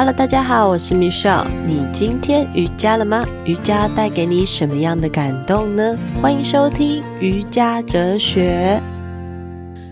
[0.00, 1.46] Hello，大家好，我是 Michelle。
[1.66, 3.22] 你今天瑜伽了吗？
[3.44, 5.94] 瑜伽带给你什么样的感动呢？
[6.22, 8.80] 欢迎收听瑜伽哲学。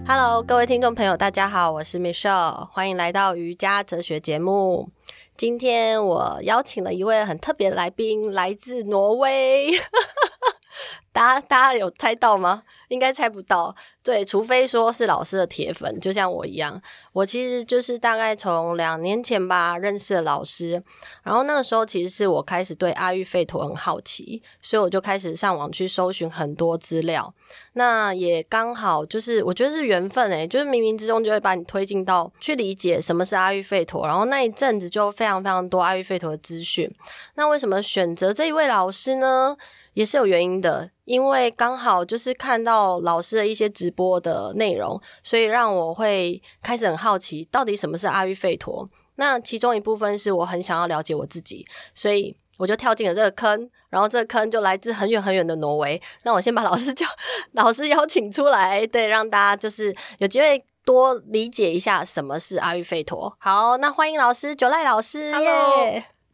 [0.07, 4.89] Hello，各位听众朋友，大家好，我是 Michelle，欢迎来到瑜伽哲学节目。
[5.37, 9.73] 今天我邀请了一位很特别的来宾，来自挪威。
[11.13, 12.63] 大家大家有猜到吗？
[12.89, 16.81] 应该猜不到，对，除非说是老师的铁粉，就像我一样。
[17.13, 20.83] 我其实就是大概从两年前吧认识了老师，
[21.23, 27.35] 然后那个时候其实是我开始对阿育吠陀很好奇，所以我就开始上网去搜寻很多资料。
[27.73, 36.91] 那也刚好就是我觉得是缘分诶，就是冥冥之中就会把你推进到去理解什么是阿育吠陀，然后那一阵子就非常非常多阿育吠陀的资讯。
[37.35, 39.57] 那为什么选择这一位老师呢？
[39.99, 48.89] 也是有原因的，因为刚好就是看到老师的一些直播的内容，所以让我会开始很好奇，到底什么是阿育吠陀。
[49.17, 56.01] 那其中一部分是我很想要了解我自己，所以我就跳进了这个坑，然后这个坑就来自很远很远的挪威。
[56.23, 57.05] 那我先把老师叫
[57.55, 63.37] 老师邀请出来，对，让大家就是有机会多理解一下什么是阿育吠陀。
[63.41, 65.33] 好，那欢迎老师九赖老师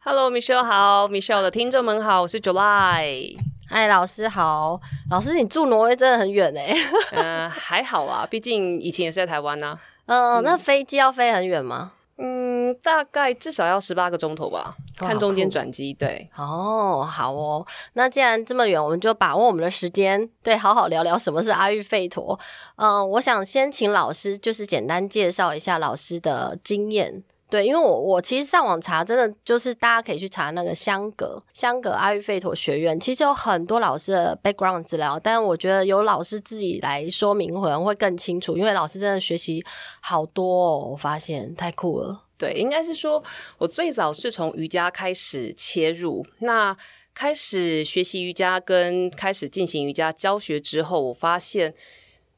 [0.05, 3.35] ，Hello，Hello，Michelle 好，Michelle 的听众们好，我是 July。
[3.67, 6.75] 嗨，老师好，老师，你住挪威真的很远哎。
[7.13, 9.79] 嗯、呃，还好啊，毕竟以前也是在台湾呢、啊。
[10.05, 11.93] 呃、嗯，那飞机要飞很远吗？
[12.19, 15.91] 嗯，大概至少要十八个钟头吧，看中间转机。
[15.91, 17.65] 对，哦，好哦。
[17.93, 22.39] 那既然这么远，我们就把握我们的时间，对，好好聊聊什么是阿育吠陀。
[22.75, 27.23] 嗯，我想先请老师就是简单介绍一下老师的经验。
[27.47, 39.63] 对，因为我我其实上网查，真的就是大家可以去查那个香格香格阿育吠陀学院，其实有很多老师的 background 资料，但我觉得由老师自己来说明可能会更清楚，因为老师真的学习
[40.01, 42.23] 好多哦，我发现太酷了。
[42.35, 43.23] 对，应该是说
[43.59, 46.75] 我最早是从瑜伽开始切入，那
[47.13, 51.73] 开始学习瑜伽跟开始进行瑜伽教学之后，我发现。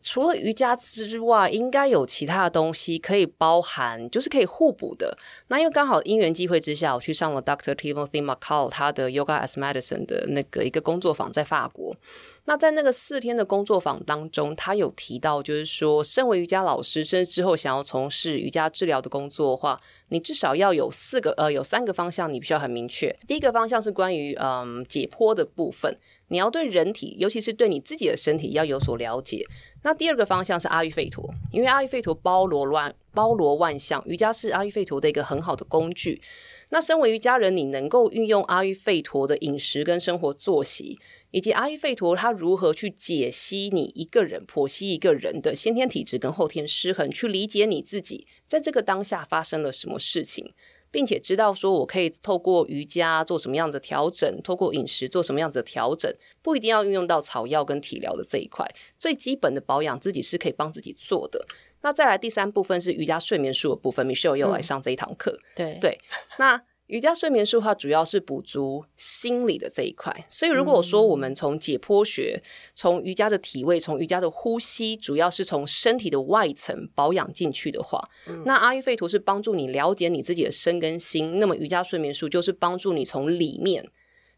[0.02, 5.18] 除了瑜伽之外，应该有其他的东西可以包含，就是可以互补的。
[5.48, 7.74] 那因为刚好因缘际会之下，我去上了 Dr.
[7.74, 11.96] Timothy McCall 他的 Yoga as Medicine 的那个一个工作坊，在法国。
[12.46, 23.14] 那在那个四天的工作坊当中，他有提到，就是说，身为瑜伽老师，甚至之后想要从事瑜伽治疗的工作的话，你至少要有四个呃，有三个方向，你必须要很明确。
[23.28, 25.98] 第一个方向是关于嗯解剖的部分，
[26.30, 29.46] 你要对人体，尤其是对你自己的身体要有所了解。
[29.84, 36.22] 那第二个方向是阿育吠陀，因为阿育吠陀包罗万包罗万象，瑜伽是阿育吠陀的一个很好的工具。
[36.70, 41.00] 那身为瑜伽人，你能够运用阿育吠陀的饮食跟生活作息。
[41.32, 50.54] 以及阿育吠陀它如何去解析你一个人、剖析一个人的先天体质跟后天失衡，去理解你自己在这个当下发生了什么事情，
[50.92, 58.66] 并且知道说我可以透过瑜伽做什么样子的调整，透过饮食做什么样子的调整，不一定要运用到草药跟体疗的这一块，
[58.98, 61.46] 最基本的保养自己是可以帮自己做的。
[61.82, 66.00] 那再来第三部分是瑜伽睡眠术的部分，Michelle 又来上这一堂课，对对，
[66.40, 66.62] 那。
[66.88, 72.42] 瑜伽睡眠术它主要是补足心理的这一块，所以如果说我们从解剖学、
[72.76, 83.86] 从、嗯、瑜伽的体位、从瑜伽的呼吸，主要是从身体的外层保养进去的话，嗯、那阿育吠陀是帮助你了解你自己的身跟心，那么瑜伽睡眠术就是帮助你从里面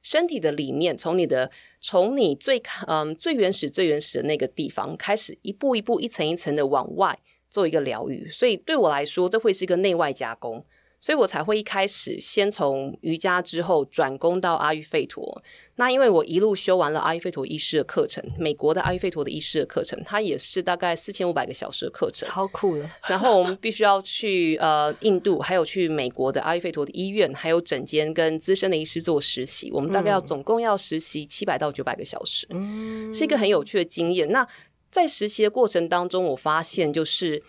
[0.01, 7.19] 身体的里面，从你的从你最嗯最原始最原始的那个地方开始，一步一步、一层一层的往外
[7.51, 8.27] 做一个疗愈。
[8.27, 10.65] 所以对我来说，这会是一个内外夹攻。
[10.99, 15.41] 所以我才会一开始先从瑜伽之后转攻到阿育吠陀。
[15.75, 22.89] 那因为我一路修完了阿育吠陀医师的课程，美国的阿育吠陀的医师的课程，它也是大概四千五百个小时的课程，超酷的。
[23.07, 29.71] 然后我们必须要去呃印度，还有去美国的阿育吠陀的医院，还有整间跟资深的医师做实习。
[29.71, 34.29] 我们大概要总共要实习七百到九百个小时，嗯，是一个很有趣的经验。
[34.31, 34.45] 那
[34.91, 37.41] 在实习的过程当中，我发现就是。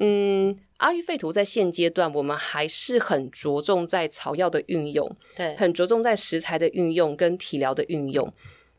[0.00, 8.32] 嗯，阿育吠陀在现阶段，我们还是很着重在草药的运用，对，很着重在食材的运用跟体疗的运用。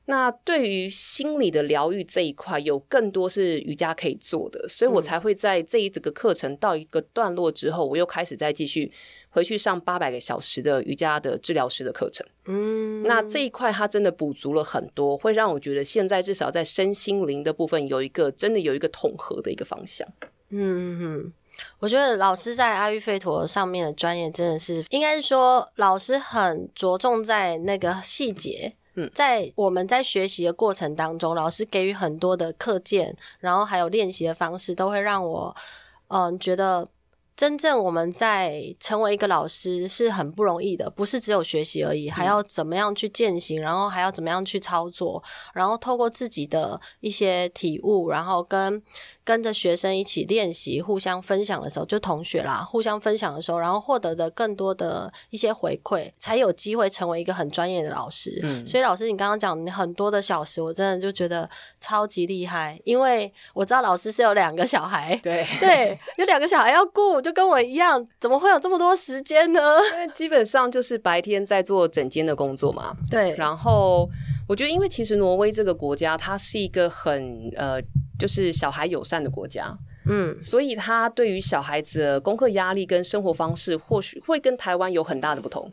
[0.05, 8.91] 那对于心理的疗愈这一块，有更多是瑜伽可以做的，所以我才会在这一整个课程到一个段落之后，我又开始再继续
[9.29, 12.25] 回去上八百个小时的瑜伽的治疗师的课程。
[12.45, 20.07] 嗯，那这一块它真的补足了很多，会让我觉得现在至少在身心灵的部分有一个真的有一个统合的一个方向。
[20.49, 21.33] 嗯嗯嗯，
[21.79, 28.73] 我觉得老师在阿育吠陀上面的专业真的是，应该是说老师很着重在那个细节。
[28.95, 35.55] 嗯，在我们在学习的过程当中，老师给予很多的课件，然后还有练习的方式，都会让我
[36.07, 36.89] 嗯觉得
[37.37, 45.23] 真正我们在成为一个老师是很不容易的，不是只有学习而已，还要怎么样去践行，然后还要怎么样去操作，
[45.53, 48.81] 然后透过自己的一些体悟，然后跟
[49.29, 58.39] 跟着学生一起练习，互相分享的时候，就同学啦，互相分享的时候，然后获得的更多的一些回馈，才有机会成为一个很专业的老师。
[58.41, 61.47] 嗯，所以老师，你刚刚讲你很多的小时，我真的就觉得
[61.79, 69.61] 超级厉害，因为我知道老师是有两个小孩，对对，有两个小孩要顾，就跟我一样，怎么会有这么多时间呢？
[69.93, 72.97] 因为基本上就是白天在做整间的工作嘛。
[73.11, 74.09] 对，然后
[74.49, 77.81] 我觉得，因为其实挪威这个国家，它是一个很呃。
[78.19, 79.73] 就是小孩友善的国家，
[80.05, 85.71] 嗯，所以他对于小孩子的功课压力跟生活方式，或许会跟台湾有很大的不同。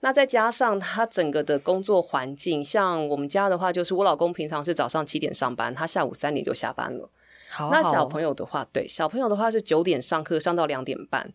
[0.00, 7.10] 那再加上他整个的工作环境，像我们家的话，就是我老公平常是早上七点上班，他下午三点就下班了。
[7.50, 7.74] 好好。
[7.74, 11.30] 那小朋友的话，对，小朋友的话是九点上课，上到两点半，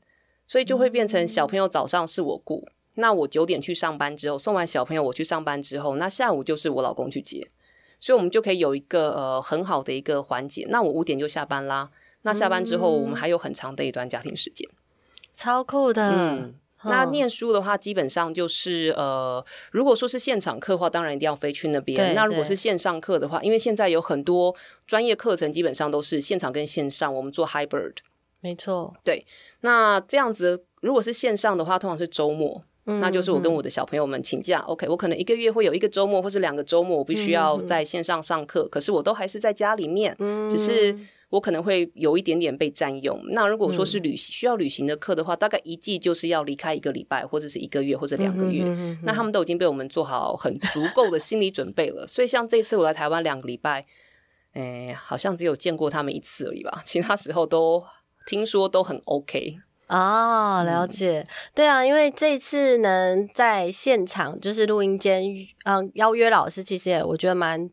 [0.48, 7.50] 所以就会变成小朋友早上是我顾，嗯，那我九点去上班之后，送完小朋友我去上班之后，那下午就是我老公去接。
[8.00, 10.66] 所以，我们就可以有一个呃很好的一个环节。
[10.70, 11.92] 那我五点就下班啦。
[12.24, 14.68] 那下班之后，我们还有很长的一段家庭时间，
[15.36, 16.10] 超酷的。
[16.12, 16.54] 嗯，
[16.84, 22.16] 那念书的话，基本上就是呃，如果说是现场课的话，当然一定要飞去那边。
[22.16, 24.56] 那如果是线上课的话，因为现在有很多
[24.88, 27.98] 专业课程，基本上都是现场跟线上，我们做 hybrid。
[28.40, 29.26] 没错，对。
[29.60, 32.64] 那这样子，如果是线上的话，通常是周末。
[32.86, 40.98] 那就是我跟我的小朋友们请假，嗯，OK，我可能一个月会有一个周末或是两个周末，我必须要在线上上课，嗯，可是我都还是在家里面，嗯，只是
[41.30, 43.22] 我可能会有一点点被占用。
[43.30, 48.98] 那如果说是旅行，嗯，需要旅行的课的话，大概一季就是要离开一个礼拜，或者是一个月或者两个月，嗯。
[49.04, 53.86] 那他们都已经被我们做好很足够的心理准备了，所以像这次我来台湾两个礼拜，
[54.54, 57.84] 哎，好像只有见过他们一次而已吧，其他时候都
[58.26, 59.60] 听说都很 OK。
[59.92, 65.24] 哦，了解，嗯，对啊，因为这次能在现场就是录音间，
[65.66, 67.70] 嗯，邀约老师，其实也我觉得蛮。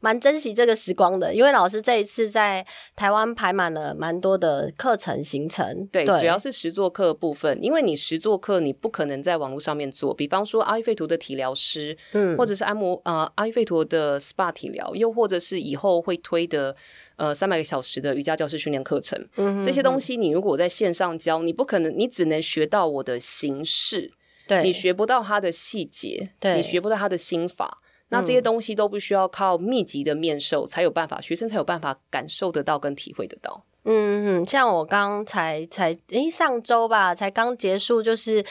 [0.00, 2.66] 蛮珍惜这个时光的，因为老师这一次在
[2.96, 5.86] 台湾排满了蛮多的课程行程。
[5.92, 16.74] 对，对主要是实作课部分，因为你实作课你不可能在网络上面做，比方说阿育吠陀的体疗师，嗯，或者是按摩呃阿育吠陀的 SPA 体疗，又或者是以后会推的
[17.16, 24.12] 呃三百个小时的瑜伽教师训练课程，嗯哼哼，这些东西你如果在线上教，你不可能，你只能学到我的形式，
[24.46, 27.78] 对，你学不到它的细节，对，你学不到它的心法。
[28.08, 33.64] 那这些东西都不需要靠密集的面授才有办法，学生才有办法感受得到跟体会得到。
[33.82, 38.44] 嗯嗯，像我刚才才诶上周吧，才刚结束，就是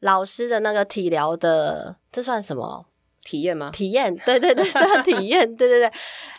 [0.00, 2.86] 老师的那个体疗的，这算什么
[3.24, 3.70] 体验吗？
[3.72, 5.90] 体验， 对对对，算体验， 对对对。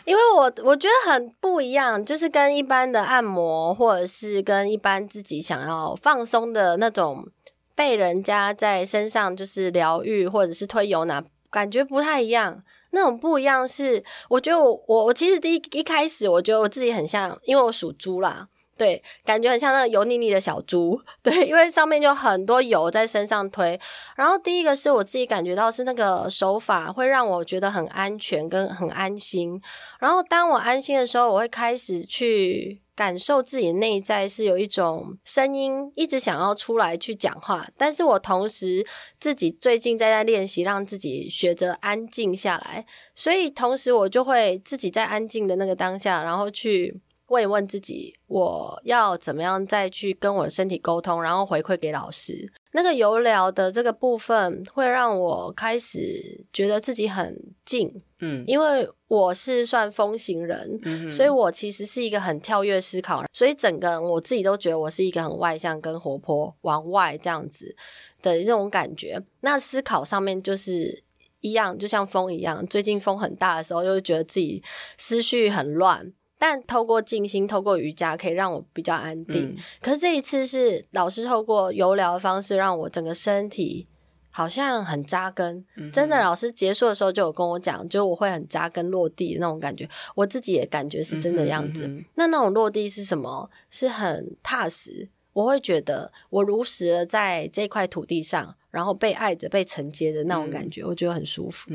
[0.04, 7.26] 因为我我觉得很不一样，就是跟一般的按摩，或者是跟一般自己想要放松的那种，
[7.74, 11.22] 被人家在身上就是疗愈，或者是推油拿。
[11.48, 23.78] 感觉不太一样，那种不一样是，我觉得我我我其实第一一开始，我觉得我自己很像，因为我属猪啦，对，感觉很像那个油腻腻的小猪， 对，因为上面就很多油在身上推。
[24.16, 29.60] 然后第一个是我自己感觉到是那个手法会让我觉得很安全跟很安心。
[29.98, 32.80] 然后当我安心的时候，我会开始去。
[32.96, 38.82] 感受自己内在是有一种声音一直想要出来去讲话，但是我同时
[39.20, 46.98] 自己最近在在练习让自己学着安静下来，所以同时我就会自己在安静的那个当下，然后去。
[47.28, 52.50] 问一问自己，我要怎么样再去跟我的身体沟通，然后回馈给老师。
[52.72, 67.74] 那个油疗的这个部分会让我开始觉得自己很静，嗯，因为我是算风行人，嗯，所以我其实是一个很跳跃思考，所以整个我自己都觉得我是一个很外向跟活泼，往外这样子
[68.22, 69.20] 的那种感觉。
[69.40, 71.02] 那思考上面就是
[71.40, 72.64] 一样，就像风一样。
[72.66, 74.62] 最近风很大的时候，又觉得自己
[74.98, 76.12] 思绪很乱。
[76.38, 79.50] 但透过静心，透过瑜伽，可以让我比较安定。
[79.50, 79.56] 嗯。
[79.80, 83.86] 可是这一次是老师透过油疗的方式，让我整个身体
[84.30, 85.64] 好像很扎根。
[85.76, 85.90] 嗯。
[85.90, 89.88] 真的，老师结束的时候就有跟我讲，就我会很扎根落地的那种感觉。
[90.14, 91.86] 我自己也感觉是真的样子。
[91.86, 92.04] 嗯。
[92.16, 93.50] 那那种落地是什么？
[93.70, 95.08] 是很踏实。
[95.32, 100.88] 我会觉得我如实的在这块土地上，然后被爱着、被承接的那种感觉，嗯。
[100.88, 101.70] 我觉得很舒服。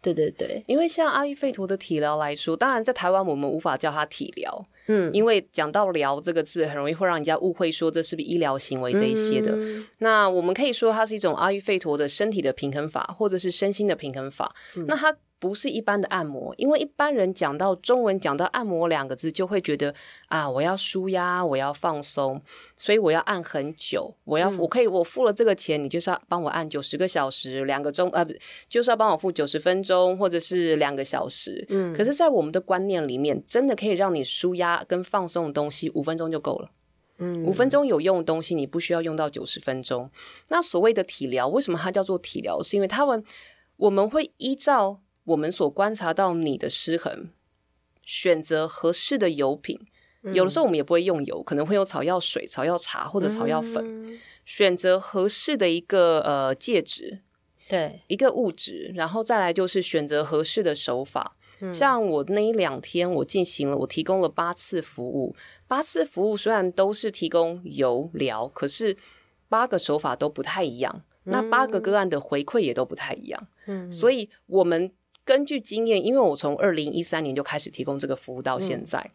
[0.00, 0.02] 嗯。
[0.02, 9.52] 对对对，因为像阿育吠陀的体疗来说，当然在台湾我们无法叫它体疗，嗯，因为讲到“疗”这个字，很容易会让人家误会说这是不是医疗行为这一些的。
[9.52, 9.86] 嗯。
[9.98, 14.54] 那我们可以说它是一种阿育吠陀的身体的平衡法，或者是身心的平衡法。
[14.76, 14.86] 嗯。
[14.86, 19.94] 那它不是一般的按摩，因为一般人讲到中文讲到按摩两个字，就会觉得
[20.28, 22.40] 啊，我要舒压，我要放松，
[22.74, 28.32] 所以我要按很久，我要、嗯、我可以我付了这个钱，你就是要帮我按九十个小时，两个钟啊，不
[28.70, 31.66] 就是要帮我付九十分钟或者是两个小时。
[31.68, 36.70] 嗯，可是，在我们的观念里面，真的可以让你舒压跟放松的东西，五分钟就够了。
[37.18, 40.10] 嗯，五分钟有用的东西，你不需要用到九十分钟。
[40.48, 42.62] 那所谓的体疗，为什么它叫做体疗？
[42.62, 43.22] 是因为他们
[43.76, 45.00] 我们会依照。
[45.26, 47.28] 我们所观察到你的失衡，
[48.02, 49.78] 选择合适的油品，
[50.22, 53.84] 嗯，有的时候我们也不会用油，可能会用草药水、草药茶或者草药粉。
[53.84, 57.22] 嗯，选择合适的一个呃介质，
[57.68, 61.36] 对，一个物质，然后再来就是选择合适的手法。
[61.60, 65.34] 嗯，像我那一两天，我进行了，我提供了八次服务，
[65.66, 68.96] 八次服务虽然都是提供油疗，可是
[69.48, 73.48] 八个手法都不太一样，嗯，那八个个案的回馈也都不太一样。
[73.66, 74.92] 嗯，所以我们。
[75.26, 79.10] 根据经验，因为我从二零一三年就开始提供这个服务到现在，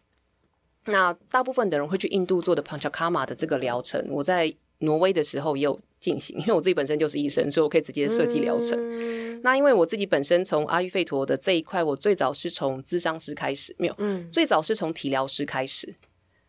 [0.84, 8.78] 嗯、那大部分的人会去印度做的 Panchakarma 的这个疗程，我在挪威的时候也有进行，因为我自己本身就是医生，所以我可以直接设计疗程。
[8.78, 15.94] 嗯、那因为我自己本身从阿育吠陀的这一块，我最早是从咨商师开始，没有，嗯、最早是从体疗师开始。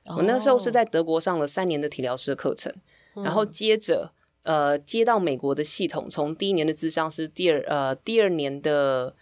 [0.07, 2.69] 哦、我那时候是在德国上了三年的体疗师的课程，
[3.15, 9.15] 嗯、然后接着呃接到美国的系统，从第一年的咨商师，第二呃第二年的。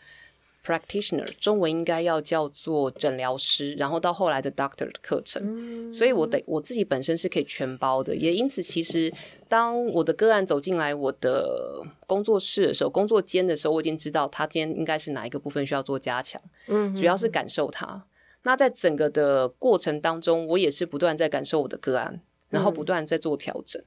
[0.63, 9.11] Practitioner 中文应该要叫做诊疗师，然后到后来的 Doctor 的课程，嗯、所以我的我自己本身是可以全包的，也因此其实
[9.47, 18.05] 当我的个案走进来我的工作室的时候，工作间的时候，我已经知道他今天应该是哪一个部分需要做加强，嗯，主要是感受他。
[18.43, 23.81] 那在整个的过程当中，我也是不断在感受我的个案，然后不断在做调整。
[23.81, 23.85] 嗯，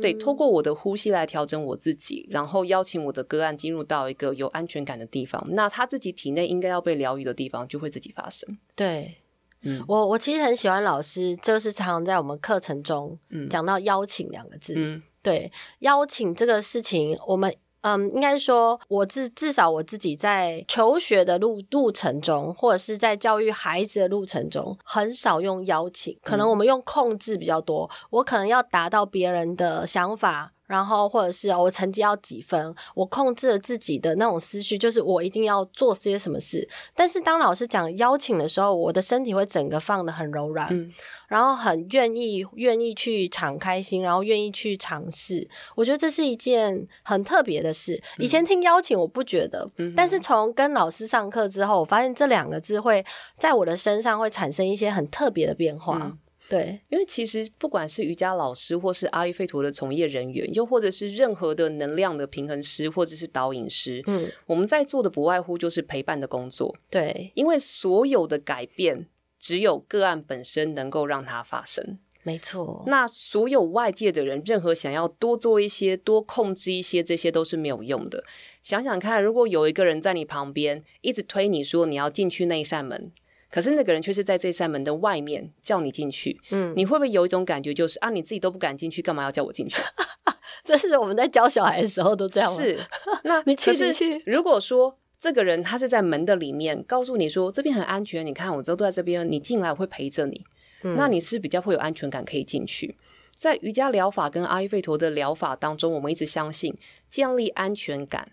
[0.00, 8.48] 对，透过我的呼吸来调整我自己，然后邀请我的个案进入到一个有安全感的地方，那他自己体内应该要被疗愈的地方就会自己发生。
[8.74, 9.16] 对，
[9.62, 13.18] 嗯，我我其实很喜欢老师，就是常常在我们课程中
[13.50, 14.74] 讲到邀请两个字。
[14.76, 15.50] 嗯，对，
[15.80, 17.54] 邀请这个事情，我们。
[17.82, 27.88] 嗯，应该说，我至至少我自己在求学的路路程中，或者是在教育孩子的路程中，很少用邀请，可能我们用控制比较多。
[28.10, 30.52] 我可能要达到别人的想法。
[30.68, 36.68] 然后，或者是我成绩要几分，我控制了自己的那种思绪，就是我一定要做些什么事。
[36.94, 40.92] 但是当老师讲邀请的时候，我的身体会整个放的很柔软，嗯、
[41.26, 45.48] 然后很愿意愿意去敞开心，然后愿意去尝试。
[45.74, 47.94] 我觉得这是一件很特别的事。
[48.18, 53.02] 嗯、以前听邀请我不觉得，嗯、但是从跟老师上课之后，我发现这两个字会
[53.38, 55.98] 在我的身上会产生一些很特别的变化。
[56.02, 56.18] 嗯
[56.48, 66.74] 对，因为其实不管是瑜伽老师，或是阿育吠陀的从业人员，又或者是任何的能量的平衡师，或者是导引师，嗯，我们在做的不外乎就是陪伴的工作。
[66.88, 69.06] 对，因为所有的改变，
[69.38, 71.98] 只有个案本身能够让它发生。
[72.22, 78.22] 没错，那所有外界的人，任何想要多做一些、多控制一些，这些都是没有用的。
[78.62, 83.12] 想想看，如果有一个人在你旁边，一直推你说你要进去那一扇门。
[83.50, 89.80] 可是那个人却是在这扇门的外面叫你进去，嗯，你会不会有一种感觉，就是啊，你自己都不敢进去，干嘛要叫我进去？
[90.64, 92.50] 这是我们在教小孩的时候都这样。
[92.52, 92.78] 是，
[93.24, 100.44] 那你其实如果说这个人他是在门的里面，告诉你说这边很安全，你看我都在这边，你进来我会陪着你，
[100.82, 102.98] 嗯，那你是比较会有安全感可以进去。
[103.34, 106.76] 在瑜伽疗法跟阿育吠陀的疗法当中，我们一直相信
[107.08, 108.32] 建立安全感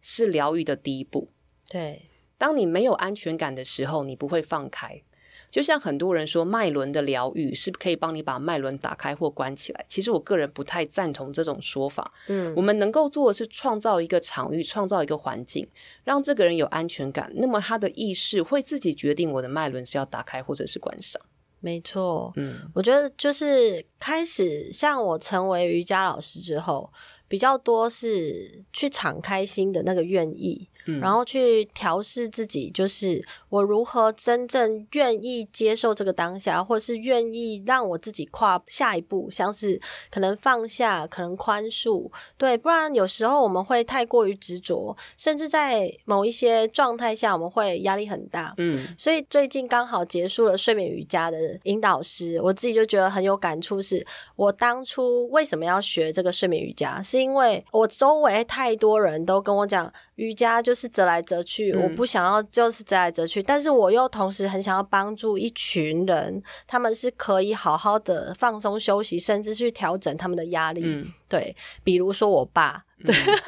[0.00, 1.30] 是疗愈的第一步。
[1.68, 2.08] 对。
[2.38, 5.02] 当你没有安全感的时候，你不会放开。
[5.48, 9.86] 就像很多人说，脉轮的疗愈是可以帮你把脉轮打开或关起来。
[9.88, 12.12] 其实我个人不太赞同这种说法。
[12.26, 15.66] 嗯，我们能够做的是创造一个场域，创造一个环境，
[16.02, 17.32] 让这个人有安全感。
[17.36, 21.22] 那么他的意识会自己决定我的脉轮是要打开或者是关上。
[21.60, 22.32] 没错。
[22.36, 26.92] 嗯，我觉得就是开始像我成为瑜伽老师之后，
[27.28, 30.68] 比较多是去敞开心的那个愿意。
[31.00, 48.54] 然后去调试自己，就是我如何真正愿意接受这个当下，或是愿意让我自己跨下一步，像是可能放下，可能宽恕，对，不然有时候我们会太过于执着，甚至在某一些状态下，我们会压力很大。
[48.58, 59.92] 嗯，所以最近刚好结束了睡眠瑜伽的引导师，我自己就觉得很有感触是，是我当初为什么要学这个睡眠瑜伽，是因为我周围太多人都跟我讲。
[60.16, 70.82] 瑜伽就是折来折去，嗯、我不想要就是折来折去，但是我又同时很想要帮助一群人，他们是可以好好的放松休息，甚至去调整他们的压力。
[70.84, 71.54] 嗯、对，
[71.84, 72.85] 比如说我爸。
[73.04, 73.38] 对，嗯、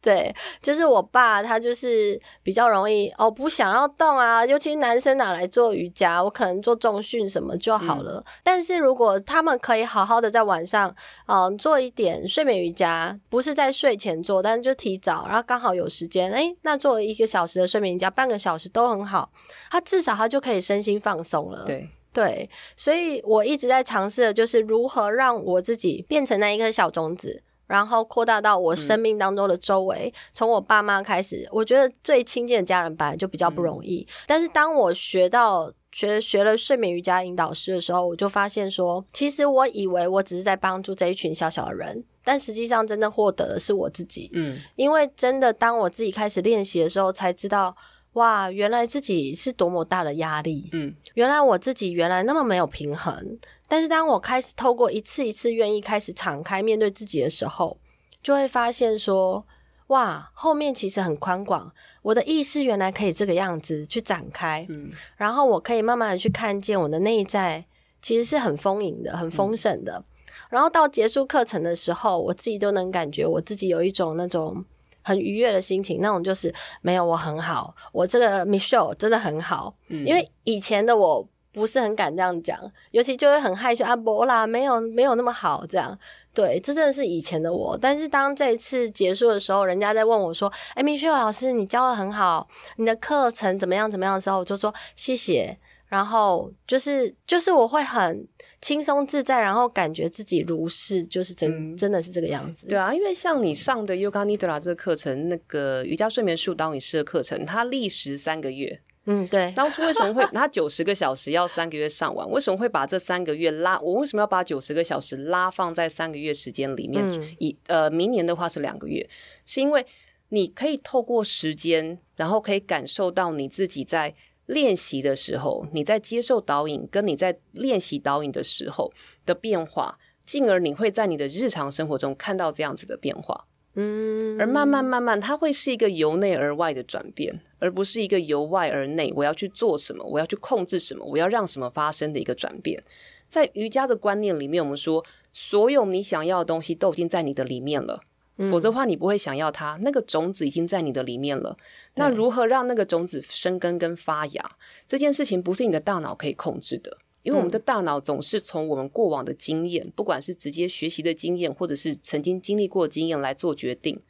[0.00, 8.22] 对，就是我爸，他就是比较容易哦，不想要动啊，尤其男生拿来做瑜伽，我可能做重训什么就好了。
[8.26, 10.88] 嗯、但是如果他们可以好好的在晚上，
[11.26, 19.30] 嗯、呃，做一点睡眠瑜伽，不是在睡前做，但是就提早，然后刚好有时间，诶，那做一个小时的睡眠瑜伽，半个小时都很好，
[19.70, 21.64] 他至少他就可以身心放松了。
[21.64, 27.42] 对对，所以我一直在尝试的就是如何让我自己变成那一颗小种子。
[27.66, 34.06] 然后扩大到我生命当中的周围，嗯、从我爸妈开始，我觉得最亲近的家人本来就比较不容易。
[34.08, 44.30] 嗯、但是当我学到学学了睡眠瑜伽引导师的时候，我就发现说，其实我以为我只是在帮助这一群小小的人，但实际上真的获得的是我自己。
[44.34, 47.74] 嗯，因为真的当我自己开始练习的时候，才知道
[48.12, 50.68] 哇，原来自己是多么大的压力。
[50.72, 53.38] 嗯，原来我自己原来那么没有平衡。
[53.68, 57.78] 但是当我开始透过一次一次愿意开始敞开面对自己的时候，
[58.22, 59.44] 就会发现说，
[59.88, 61.72] 哇，后面其实很宽广。
[62.02, 67.64] 我的意识原来可以这个样子去展开，嗯，然后我可以慢慢的去看见我的内在
[68.00, 69.94] 其实是很丰盈的、很丰盛的。
[69.94, 70.04] 嗯，
[70.50, 74.64] 然后到结束课程的时候，我自己都能感觉我自己有一种那种
[75.02, 81.28] 很愉悦的心情，那种就是没有我很好，我这个 Michelle 真的很好，嗯，因为以前的我。
[81.56, 82.60] 不是很敢这样讲，
[82.90, 85.98] 尤其就会很害羞啊，不啦，没有没有那么好这样。
[86.34, 87.78] 对，这真的是以前的我。
[87.80, 92.46] 但是当这一次结束的时候，人家在问我说：“哎，Michelle 老师，你教的很好，
[92.76, 95.56] 你的课程怎么样怎么样？”的时候，我就说谢谢。
[95.88, 98.26] 然后就是就是我会很
[98.60, 102.66] 轻松自在，然后感觉自己如是，就是真、嗯、真的是这个样子。
[102.66, 108.82] 对啊，因为像你上的 Yoga Nidra 这个课程，那个瑜伽睡眠术导引师的课程，它历时三个月。
[109.06, 109.50] 嗯，对。
[109.56, 112.28] 当初为什么会他九十个小时要三个月上完？
[112.30, 113.80] 为什么会把这三个月拉？
[113.80, 117.02] 我为什么要把九十个小时拉放在三个月时间里面？
[117.04, 119.08] 嗯、以呃，明年的话是两个月，
[119.44, 119.86] 是因为
[120.28, 124.14] 你可以透过时间，然后可以感受到你自己在
[124.46, 128.92] 练习的时候，你在接受导引，跟你在练习导引的时候
[129.24, 133.46] 的变化，进而你会在你的日常生活中看到这样子的变化。
[133.78, 139.12] 嗯，而慢慢慢慢，它会是一个由内而外的转变，而不是一个由外而内。
[139.14, 142.82] 我要去做什么，我要去控制什么，我要让什么发生的一个转变。
[143.28, 148.00] 在瑜伽的观念里面，我们说，所有你想要的东西都已经在你的里面了，
[148.38, 149.78] 嗯、否则的话，你不会想要它。
[149.82, 151.56] 那个种子已经在你的里面了。
[151.96, 154.56] 那如何让那个种子生根跟发芽？
[154.86, 156.96] 这件事情不是你的大脑可以控制的。
[157.26, 164.00] 因为我们的大脑总是从我们过往的经验，嗯、不管是直接学习的经验，或者是曾经经历过的经验来做决定，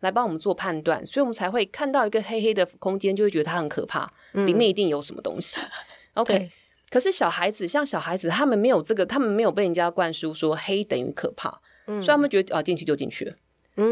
[0.00, 5.58] 来帮我们做判断，所以我们才会看到一个黑黑的空间，就会觉得它很可怕，嗯、里面一定有什么东西。
[6.12, 6.50] OK，
[6.90, 13.34] 可是小孩子像小孩子，他们没有这个，他们没有被人家灌输说黑等于可怕，嗯、所以他们觉得啊，进去就进去了。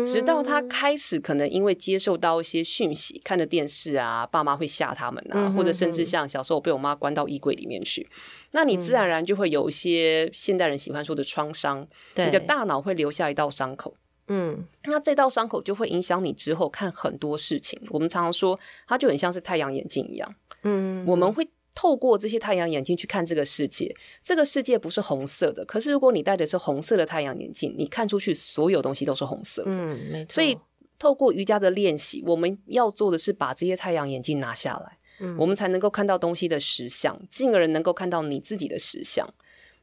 [0.07, 8.09] 直到他开始可能因为接受到一些讯息，看着电视啊，爸妈会吓他们啊，嗯、哼哼或者甚至像小时候被我妈关到衣柜里面去，
[8.53, 13.95] 那你自然而然就会有一些现代人喜欢说的创伤，对你的大脑会留下一道伤口。
[14.29, 17.79] 嗯，那这道伤口就会影响你之后看很多事情。
[17.91, 20.35] 我们常常说，它就很像是太阳眼镜一样。
[20.63, 21.47] 嗯，我们会。
[21.75, 25.65] 透过这些太阳眼镜去看这个世界，这个世界不是红色的。
[25.65, 29.71] 可是如果你戴的是红色的太阳眼镜，你看出去所有东西都是红色的。
[29.73, 30.35] 嗯，没错。
[30.35, 30.57] 所以
[30.99, 39.29] 透过瑜伽的练习，我们要做的是把这些太阳眼镜拿下来，嗯，我们才能够看到东西的实相，进而能够看到你自己的实相。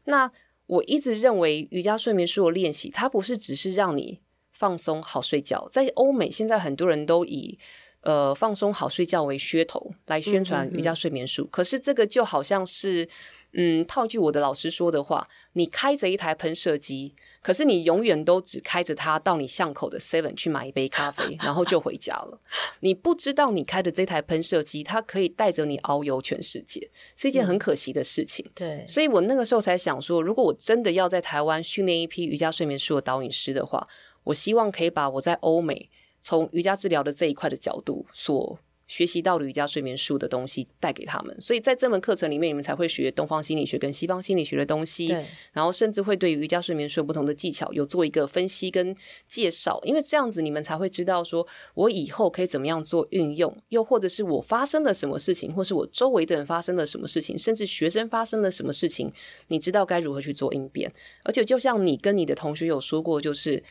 [0.06, 0.32] 那
[0.68, 4.22] 我一直认为瑜伽睡眠术的练习，它不是只是让你
[4.54, 5.68] 放松好睡觉。
[5.70, 7.60] 在欧美，现在很多人都以
[8.02, 13.08] 呃，放松好睡觉为噱头来宣传瑜伽睡眠术，可是这个就好像是，
[13.54, 22.42] 嗯，套句我的老师说的话，你开着一台喷射机，可是你永远都只开着它到你巷口的 Seven 去买一杯咖啡， 然后就回家了。
[22.80, 28.44] 你不知道你开的这台喷射机，它可以带着你遨游全世界，是一件很可惜的事情。
[28.48, 33.88] 嗯、对，所以我那个时候才想说，如果我真的要在台湾训练一批瑜伽睡眠术的导引师的话，
[34.24, 35.92] 我希望可以把我在欧美。
[36.22, 45.08] 从瑜伽治疗的这一块的角度所学习到的瑜伽睡眠术的东西带给他们，所以在这门课程里面，你们才会学东方心理学跟西方心理学的东西，
[45.54, 48.94] 然后甚至会对于瑜伽睡眠术不同的技巧有做一个分析跟
[49.30, 59.10] 介绍，因为这样子你们才会知道说，我以后可以怎么样做运用，又或者是我发生了什么事情，或是我周围的人发生了什么事情，甚至学生发生了什么事情，
[59.48, 60.92] 你知道该如何去做应变，
[61.24, 63.64] 而且就像你跟你的同学有说过，就是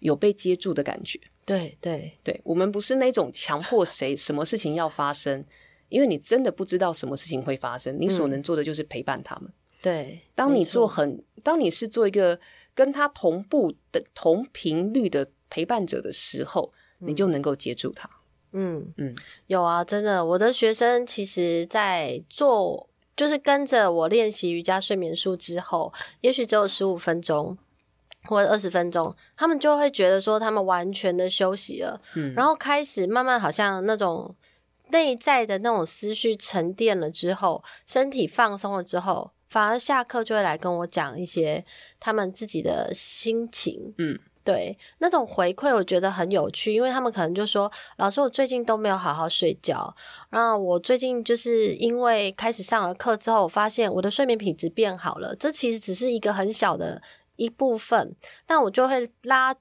[0.00, 1.20] 有被接住的感觉。
[1.44, 5.44] 对对对，我们不是那种强迫谁 什么事情要发生，
[5.88, 9.44] 因为你真的不知道什么事情会发生，你所能做的就是陪伴他们。
[9.48, 11.22] 嗯、对，当你做很。
[11.42, 12.40] 当你是做一个
[12.74, 18.08] 跟他同步的同频率的陪伴者的时候，嗯、你就能够接住他。
[18.52, 19.14] 嗯嗯，
[19.48, 27.58] 有啊，真的，我的学生其实，在做就是跟着我练习瑜伽睡眠术之后，也许只有十五分钟
[28.24, 34.34] 或者二十分钟，他们就会觉得说，他们完全的休息了，嗯，然后开始慢慢好像那种
[34.90, 41.64] 内在的那种思绪沉淀了之后，身体放松了之后，反而下课就会来跟我讲一些
[42.00, 44.18] 他们自己的心情，嗯。
[44.44, 49.96] 对，那种回馈我觉得很有趣，因为他们可能就说：“老师，我最近都没有好好睡觉，
[50.28, 55.34] 然后我最近就是因为开始上了课之后，我发现我的睡眠品质变好了。
[55.34, 57.00] 这其实只是一个很小的
[57.36, 58.14] 一部分，
[58.46, 59.54] 但我就会拉，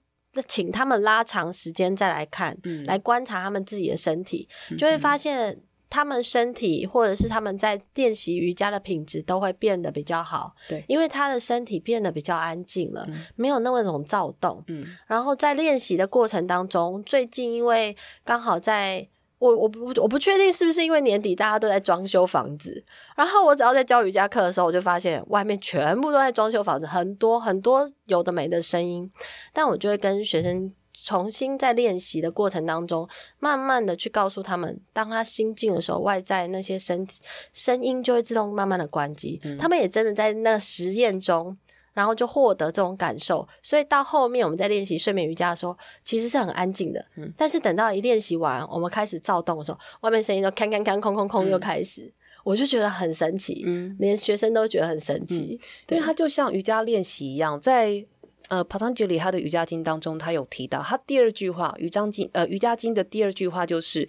[0.47, 5.61] 请他们拉长时间再来看，嗯，来观察他们自己的身体，就会发现。”
[5.93, 19.07] 他们身体或者是他们在练习瑜伽的品质都会变得比较好，对，因为他的身体变得比较安静了，嗯、没有那么种躁动，嗯，然后在练习的过程当中，最近因为刚好在
[19.43, 22.83] 我我不我不确定是不是因为年底大家都在装修房子，
[23.15, 29.11] 然后我只要在教瑜伽课的时候，我就发现外面全部都在装修房子，很多很多有的没的声音，
[29.51, 30.73] 但我就会跟学生。
[31.05, 37.19] 重新在练习的过程当中，慢慢的去告诉他们，当他心静的时候，外在那些身体
[37.51, 39.41] 声音就会自动慢慢的关机。
[39.43, 41.57] 嗯、他们也真的在那实验中，
[41.93, 43.47] 然后就获得这种感受。
[43.61, 47.05] 所以到后面我们在练习睡眠瑜伽的时候，其实是很安静的。
[47.15, 53.63] 嗯、但是等到一练习完，我们开始躁动的时候，外面声音都铿铿铿、空空空又开始，嗯、我就觉得很神奇。
[53.65, 58.05] 嗯，连学生都觉得很神奇，嗯、因为它就像瑜伽练习一样，在。
[58.49, 64.07] 呃，Patanjali 他的瑜伽经当中，他有提到，他第二句话，瑜伽经呃瑜伽经的第二句话就是，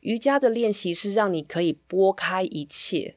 [0.00, 3.16] 瑜伽的练习是让你可以拨开一切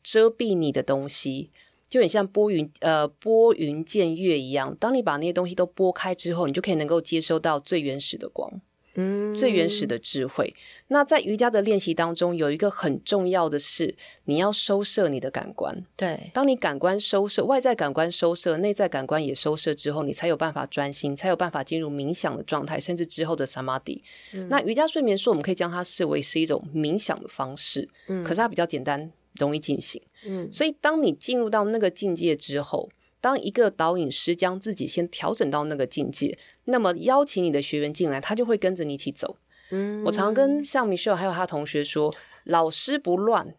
[0.00, 1.50] 遮蔽你的东西，
[1.88, 4.76] 就很像拨云呃拨云见月一样。
[4.78, 8.60] 当你把那些东西都拨开之后，你就可以能够接收到最原始的光。
[9.00, 10.52] 嗯，最原始的智慧。
[10.88, 15.84] 那在瑜伽的练习当中，有一个很重要的是，你要收摄你的感官。
[15.94, 24.00] 对，当你感官收摄，外在感官收摄，内在感官也收摄之后，你才有办法专心，才有办法进入冥想的状态，甚至之后的 samadhi。
[24.32, 27.88] 嗯，那瑜伽睡眠术，我们可以将它视为是一种冥想的方式。
[28.08, 30.02] 嗯，可是它比较简单，容易进行。
[30.26, 32.88] 嗯，所以当你进入到那个境界之后。
[33.20, 39.36] 当一个导引师将自己先调整到那个境界，那么邀请你的学员进来，他就会跟着你一起走。
[39.70, 43.56] 嗯，我常常跟像 Michelle 还有他同学说，老师不乱，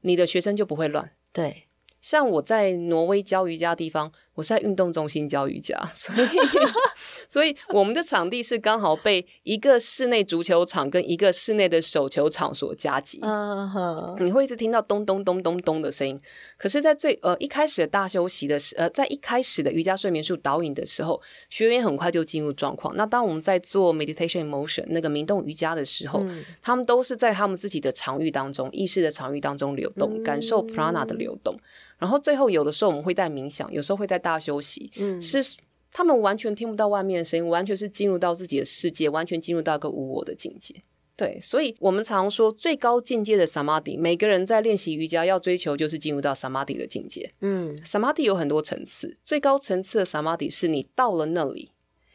[0.00, 1.12] 你的学生就不会乱。
[1.30, 1.64] 对，
[2.00, 6.28] 像我在挪威教瑜伽的地方，我是在运动中心教瑜伽，所以。
[7.28, 13.20] 所以我们的场地是刚好被一个室内足球场跟一个室内的手球场所夹击。
[13.20, 14.22] Uh huh.
[14.22, 16.20] 你会一直听到咚咚咚咚咚的声音。
[16.58, 22.94] 可是，在最呃一开始的大休息的时，呃，在一开始的瑜伽睡眠术导引的时候，学员很快就进入状况。
[22.96, 31.58] 那当我们在做 meditation in motion 那个明动瑜伽的时候，嗯、他们都是在他们自己的场域当中，意识的场域当中流动，嗯、感受 prana 的流动。
[31.98, 34.90] 然后最后有的时候我们会带冥想，有时候会带大休息。
[34.96, 35.56] 嗯，是。
[35.94, 40.74] 他们完全听不到外面的声音，完全是进入到自己的世界，完全进入到一个无我的境界。
[41.14, 47.34] 对，所以我们常说最高境界的 Samadhi，每个人在练习瑜伽要追求就是进入到 Samadhi 的境界。
[47.42, 51.72] 嗯，Samadhi 有很多层次，最高层次的 Samadhi 是你到了那里，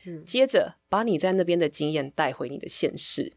[0.07, 3.33] 嗯，接着把你在那边的经验带回你的现世。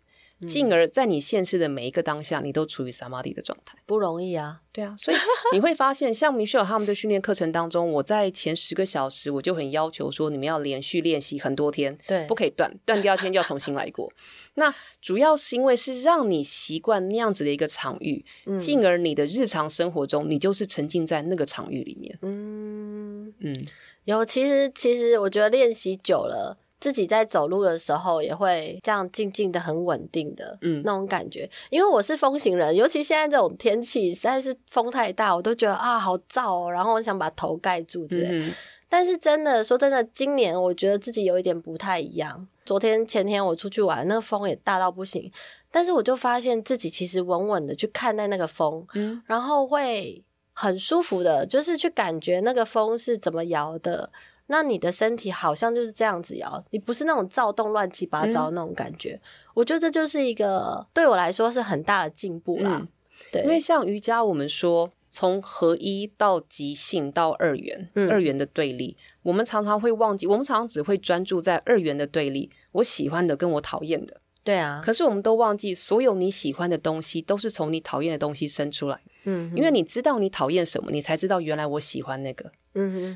[0.49, 4.63] 进而在你现世的每一个当下，你都处于 samadhi 的状态，不容易啊。
[4.73, 5.17] 对啊，所以
[5.53, 14.13] 你会发现，像 Michelle 他们的训练课程当中，我在前十个小时我就很要求说，你们要连续练习很多天，对，不可以断，断第二天就要重新来过。
[14.55, 14.73] 那
[15.03, 18.25] 主要是因为是让你习惯那样子的一个场域，
[18.61, 22.17] 进、嗯、而你的日常生活中，你就是沉浸在那个场域里面。
[22.23, 23.61] 嗯嗯，嗯
[24.05, 26.57] 有，其实其实我觉得练习久了。
[26.81, 31.49] 自己在走路的时候也会这样静静的、很稳定的，嗯，那种感觉。
[31.69, 38.29] 因为我是风行人，尤其现在这种天气实在是风太大，我都觉得啊好燥哦，然后我想把头盖住之类。
[38.31, 38.53] 嗯。
[38.89, 42.49] 但是真的说真的，今年我觉得自己有一点不太一样。
[42.65, 45.31] 昨天前天我出去玩，那个风也大到不行，
[45.71, 54.11] 但是我就发现自己其实稳稳的去看待那个风，嗯，然后会很舒服的，就是去感觉那个风是怎么摇的。
[54.53, 59.13] 那你的身体好像就是这样子摇，你不是那种躁动乱七八糟的那种感觉。
[59.13, 59.21] 嗯、
[59.55, 62.79] 我觉得这就是一个对我来说是很大的进步啦。
[62.81, 62.89] 嗯、
[63.31, 74.21] 对，因为像瑜伽，我们说从合一到即兴到二元，嗯、二元的对立，我们常常会忘记，我们常常只会专注在二元的对立，我喜欢的跟我讨厌的。
[74.43, 78.99] 对啊，可是我们都忘记，所有你喜欢的东西都是从你讨厌的东西生出来。
[79.25, 82.51] 嗯，因为你知道你讨厌什么，你才知道原来我喜欢那个。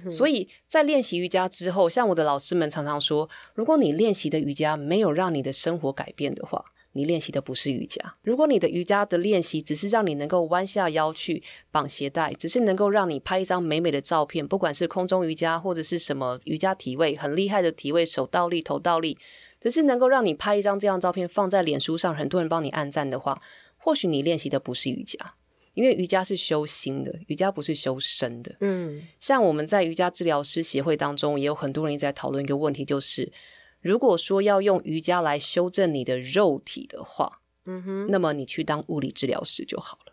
[0.09, 6.65] 所以在练习瑜伽之后，像我的老师们常常说，如果你练习的瑜伽没有让你的生活改变的话，
[6.97, 8.15] 你练习的不是瑜伽。
[8.23, 19.19] 如果你的瑜伽的练习只是让你能够弯下腰去绑鞋带，只是能够让你拍一张美美的照片，不管是空中瑜伽或者是什么瑜伽体位，很厉害的体位，手倒立、头倒立，
[19.61, 23.43] 只是能够让你拍一张这样照片放在脸书上，很多人帮你按赞的话，
[23.77, 25.35] 或许你练习的不是瑜伽。
[25.75, 28.57] 因为瑜伽是修心的，瑜伽不是修身的。
[28.61, 33.33] 嗯，像我们在瑜伽治疗师协会当中，也有很多人一直在讨论一个问题，就是
[33.81, 40.13] 如果说要用瑜伽来修正你的肉体的话，嗯哼，那么你去当物理治疗师就好了。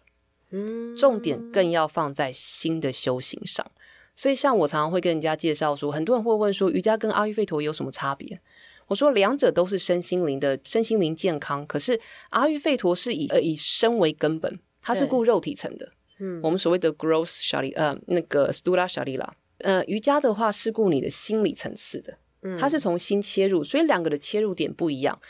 [0.49, 3.65] 嗯，重点更要放在心的修行上。
[4.13, 8.41] 所以，像我常常会跟人家介绍说，很多人会问说，瑜伽跟阿育吠陀有什么差别？
[8.87, 11.99] 我说，两者都是身心灵的身心灵健康，可是
[12.31, 14.59] 阿育吠陀是以呃以身为根本。
[14.81, 25.21] 它是顾肉体层的，嗯，我们所谓的 gross sharira，呃，那个 stula sharira，呃，瑜伽的话是顾你的心理层次的，嗯，它是从心切入，所以两个的切入点不一样。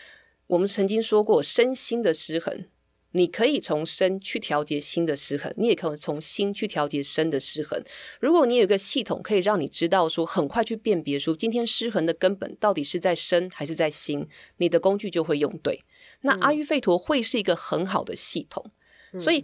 [0.47, 2.65] 我们曾经说过，身心的失衡，
[3.11, 7.81] 你可以从身去调节心的失衡，你也可以从心去调节身的失衡。
[8.19, 15.83] 如果你有一个系统可以让你知道说，很快去辨别出今天失衡的根本到底是在身还是在心，你的工具就会用对。
[16.21, 18.71] 那阿育吠陀会是一个很好的系统。
[19.19, 19.43] 所以，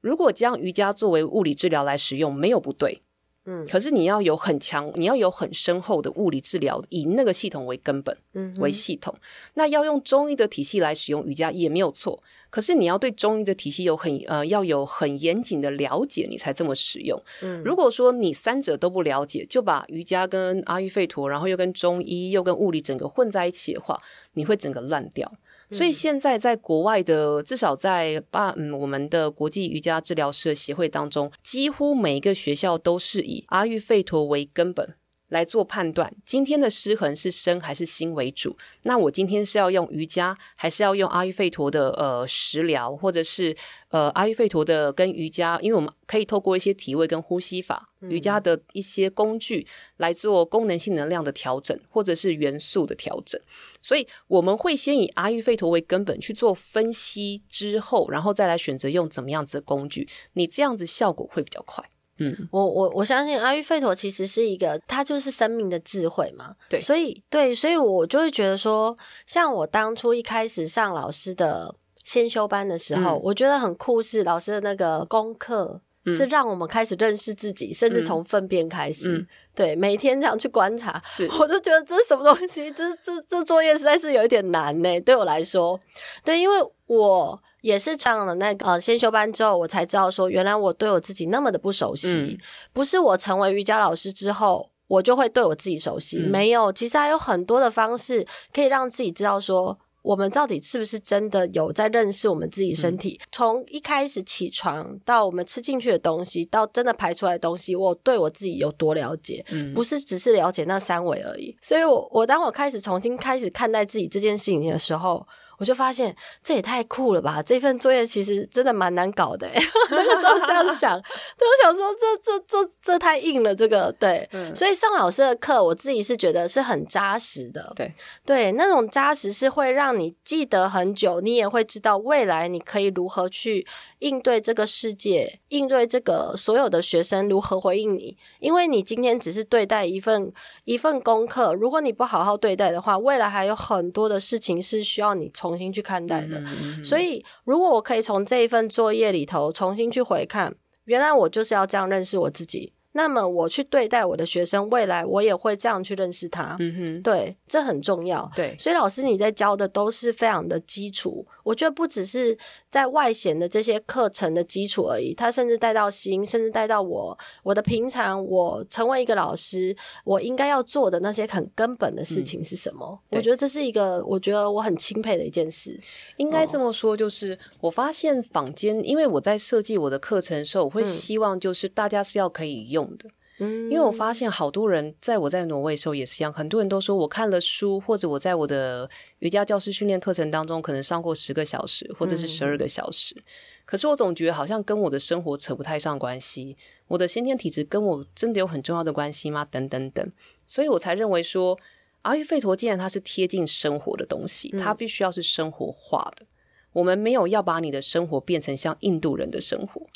[0.00, 3.02] 如果将瑜伽作为物理治疗来使用，没有不对，
[3.46, 9.14] 嗯，可是你要有很强，你要有很深厚的物理治疗，以那个系统为根本，嗯，为系统。
[9.54, 17.20] 那要用中医的体系来使用瑜伽也没有错，可是你要对中医的体系有很呃要有很严谨的了解，你才这么使用。
[17.42, 24.00] 嗯，如果说你三者都不了解，就把瑜伽跟阿育吠陀，然后又跟中医又跟物理整个混在一起的话，
[24.34, 25.32] 你会整个乱掉。
[25.70, 34.94] 所以现在在国外的，至少在巴嗯我们的国际瑜伽治疗师协会当中，几乎每一个学校都是以阿育吠陀为根本
[35.28, 36.12] 来做判断。
[36.24, 38.56] 今天的失衡是身还是心为主？
[38.82, 43.56] 那我今天是要用瑜伽，还是要用阿育吠陀的呃食疗，或者是
[43.90, 45.58] 呃阿育吠陀的跟瑜伽？
[45.60, 49.66] 因为我们可以透过一些体位跟呼吸法，瑜伽的一些工具
[49.98, 53.40] 来做功能性能量的调整，或者是元素的调整。
[53.82, 61.84] 所以我们会先以阿育吠陀为根本去做分析，之后，然后再来选择用怎么样子的工具，你这样子效果会比较快。
[62.18, 66.54] 嗯，我我我相信阿育吠陀其实是一个，它就是生命的智慧嘛。
[66.68, 75.80] 对，所以对，所以我就会觉得说，像我当初一开始上老师的先修班的时候，嗯、我觉得很酷，是老师的那个功课。
[76.10, 82.70] 是让我们开始认识自己，甚至从粪便开始，嗯、对，每天这样去观察，是，我就觉得这是什么东西？
[82.72, 85.78] 这这这作业实在是有一点难呢，对我来说，
[86.24, 92.38] 对，因为我也是上了那个呃先修班之后，我才知道说，原来我对我自己那么的不熟悉，嗯、
[92.72, 99.78] 不是我成为瑜伽老师之后，我就会对我自己熟悉，嗯、没有，其实还有很多的方式可以让自己知道说。
[100.00, 103.20] 我们到底是不是真的有在认识我们自己身体？
[103.30, 109.44] 从、嗯、一开始起床到我们吃进去的东西，到真的排出来的东西，我对我自己有多了解？
[109.50, 111.54] 嗯，不是只是了解那三维而已。
[111.60, 115.26] 所以我我当我开始重新开始看待自己这件事情的时候。
[115.58, 117.42] 我就发现这也太酷了吧！
[117.42, 119.48] 这份作业其实真的蛮难搞的。
[119.90, 124.28] 那个时候这样想，对，我想说这这这这太硬了，这个对。
[124.32, 127.72] 嗯、所以上老师的课，我自己是觉得是很扎实的。
[127.74, 127.92] 对
[128.24, 133.66] 对，那种扎实是会让你记得很久，你也会知道未来你可以如何去
[133.98, 138.16] 应对这个世界，应对这个所有的学生如何回应你。
[138.38, 140.32] 因为你今天只是对待一份
[140.64, 145.47] 一份功课，如果你不好好对待的话，未来还有很多的事情是需要你从。
[145.48, 146.42] 重新去看待的，
[146.84, 152.74] 所以如果我可以从这一份作业里头重新去回看，原来我就是要这样认识我自己。
[152.92, 156.56] 那么我去对待我的学生，未来我也会这样去认识他。
[156.58, 158.28] 嗯哼，对，这很重要。
[158.34, 161.24] 对，所以老师你在教的都是非常的基础。
[161.44, 162.36] 我觉得不只是
[162.70, 173.00] 在外显的这些课程的基础而已，他甚至带到心，甚至带到我我的平常，我成为一个老师，我应该要做的那些很根本的事情是什么？
[173.10, 175.78] 嗯、我觉得这是一个我觉得我很钦佩的一件事。
[176.16, 183.08] 应该这么说，就是我发现坊间，因为我在设计我的课程的时候，我会希望就是大家是要可以用的。
[183.38, 193.22] 因为我发现好多人在我在挪威的时候也是一样，很多人都说我看了书，或者我在我的瑜伽教师训练课程当中可能上过十个小时，或者是十二个小时，嗯、
[193.64, 196.56] 可是我总觉得好像跟我的生活扯不太上关系，
[196.88, 199.44] 我的先天体质跟我真的有很重要的关系吗？
[199.44, 200.12] 等等等，
[200.46, 201.56] 所以我才认为说
[202.02, 206.26] 阿育吠陀既然它是贴近生活的东西，它必须要是生活化的。
[206.72, 209.86] 我们没有要把你的生活变成像印度人的生活。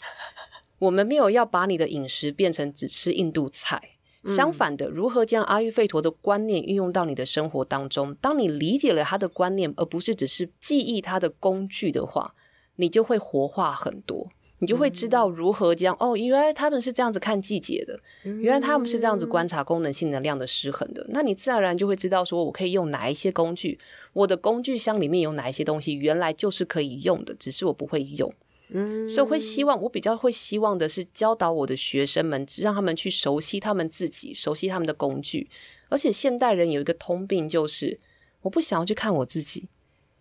[0.82, 3.80] 我们没有要把你的饮食变成只吃印度菜，
[4.26, 8.14] 相反的，如何将阿育吠陀的观念运用到你的生活当中？
[8.16, 12.34] 当你理解了他的观念，而不是只是记忆他的工具的话，
[12.76, 14.28] 你就会活化很多。
[14.58, 17.98] 你就会知道如何将哦，原来他们是这样子看季节的，
[18.40, 21.04] 原来他们是这样子观察功能性能量的失衡的。
[21.10, 23.78] 那你自然而然就会知道，说我可以用哪一些工具，
[24.12, 28.32] 我的工具箱里面有哪一些东西，原来就是可以用的，只是我不会用。
[28.72, 35.48] 嗯，所以会希望，我比较会希望的是教导我的学生们，让他们去熟悉他们自己，熟悉他们的工具。
[35.88, 38.00] 而且现代人有一个通病，就是
[38.40, 39.68] 我不想要去看我自己，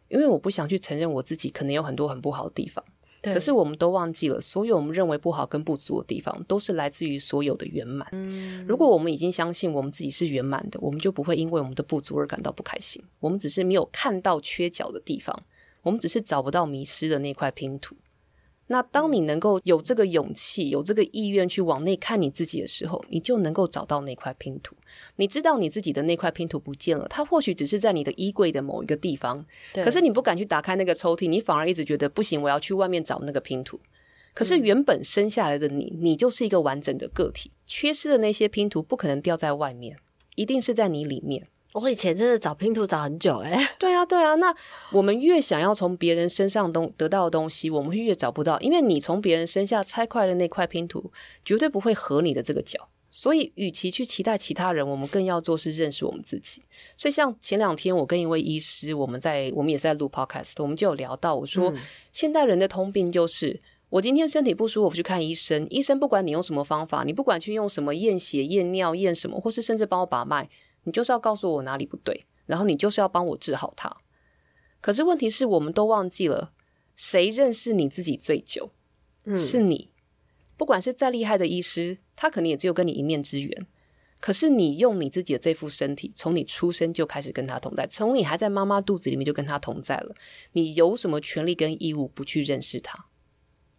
[0.09, 2.83] 因为我不想去承认我自己可能有很多很不好的地方。
[3.23, 8.09] 可是我们都忘记了，所有我们认为不好跟不足的地方，都是来自于所有的圆满。
[8.13, 12.99] 嗯，如果我们已经相信我们自己是圆满的，我们就不会因为我们的不足而感到不开心。
[13.19, 15.43] 我们只是没有看到缺角的地方，
[15.83, 17.95] 我们只是找不到迷失的那块拼图。
[18.71, 24.73] 那当你能够有这个勇气、有这个意愿去往内看你自己的时候，你就能够找到那块拼图。
[25.17, 33.77] 你知道你自己的那块拼图不见了，它或许只是在你的衣柜的某一个地方，可是你不敢去打开那个抽屉，你反而一直觉得不行，我要去外面找那个拼图。
[34.33, 39.97] 可是原本生下来的你，你就是一个完整的个体，缺失的那些拼图不可能掉在外面，
[40.35, 41.49] 一定是在你里面。
[41.73, 44.35] 我以前真的找拼图找很久哎、欸， 对啊，对啊。
[44.35, 44.53] 那
[44.91, 51.11] 我们越想要从别人身上东得到的东西，我们会越找不到，因为你从别人身下拆块的那块拼图，
[51.45, 52.89] 绝对不会合你的这个角。
[53.13, 56.61] 所以，与其去期待其他人，我们更要做是认识我们自己。
[56.97, 61.77] 所以，像前两天我跟一位医师，我们在我们也是在录 podcast，我们就有聊到，我说、嗯、
[62.13, 70.49] 现代人的通病就是，我今天身体不舒服，我去看医生，医生不管你用什么方法，你不管去用什么验血、验尿、验什么，或是甚至帮我把脉。
[70.83, 73.95] 你就是要告诉我哪里不对，然后你就是要帮我治好它。
[74.79, 76.53] 可是问题是我们都忘记了，
[76.95, 78.71] 谁认识你自己最久？
[79.25, 79.91] 嗯，是你。
[80.57, 83.67] 不管是再厉害的医师，他可能也只有跟你一面之缘。
[84.19, 90.15] 可是你用你自己的这副身体，从你出生就开始跟他同在，从你还在妈妈肚子里面就跟他同在了。
[90.51, 93.05] 你有什么权利跟义务不去认识他？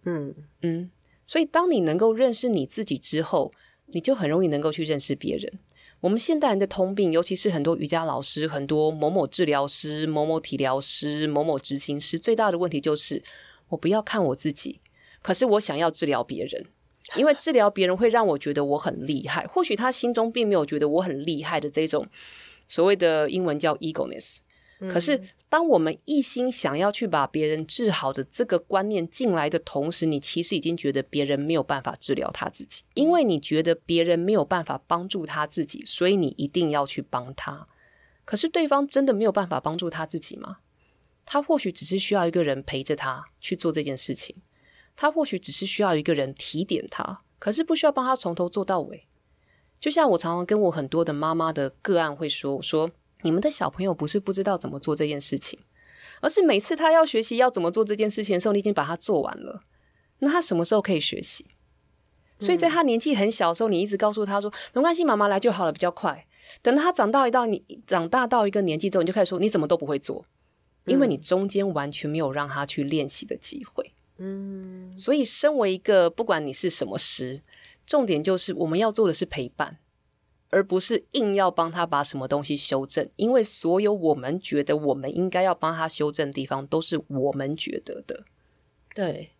[0.05, 0.91] 嗯嗯。
[1.25, 3.53] 所以当你能够认识你自己之后，
[3.87, 5.61] 你就很容易能够去认识别人。
[6.03, 13.23] 我们现代人的通病，尤其是很多瑜伽老师、很多某某治疗师、某某体疗师、某某执行师，最大的问题就是，
[13.69, 14.81] 我不要看我自己，
[15.23, 16.67] 可是我想要治疗别人，
[17.15, 19.47] 因为治疗别人会让我觉得我很厉害。
[19.47, 22.05] 或许他心中并没有觉得我很厉害的这种
[22.67, 24.38] 所谓的英文叫 egoness。
[24.90, 37.68] 可是，当我们一心想要去把别人治好的这个观念进来的同时，你其实已经觉得别人没有办法治疗他自己，因为你觉得别人没有办法帮助他自己，所以你一定要去帮他。
[38.25, 40.59] 可是，对方真的没有办法帮助他自己吗？
[41.25, 44.35] 他或许只是需要一个人陪着他去做这件事情，
[44.97, 49.07] 他或许只是需要一个人提点他，可是不需要帮他从头做到尾。
[49.79, 52.90] 就像我常常跟我很多的妈妈的个案会说，我说。
[53.23, 55.59] 你们的小朋友不是不知道怎么做这件事情，
[56.21, 59.63] 而是每次他要学习要怎么做这件事情的时候，你已经把它做完了。
[60.19, 61.47] 那他什么时候可以学习？
[62.39, 66.27] 所以在他年纪很小的时候，你一直告诉他说：“没关系，妈妈来就好了，比较快。”
[66.61, 70.25] 等到他长到一到你长大到一个年纪之后，你就开始说：“你怎么都不会做？”
[70.87, 73.93] 因为你中间完全没有让他去练习的机会。
[74.19, 77.43] 嗯，所以身为一个不管你是什么师，
[77.87, 79.79] 重点就是我们要做的是陪伴。
[80.53, 88.25] 而不是硬要帮他把什么东西修正，因为所有我们觉得我们应该要帮他修正的地方，都是我们觉得的。
[88.95, 89.31] 对，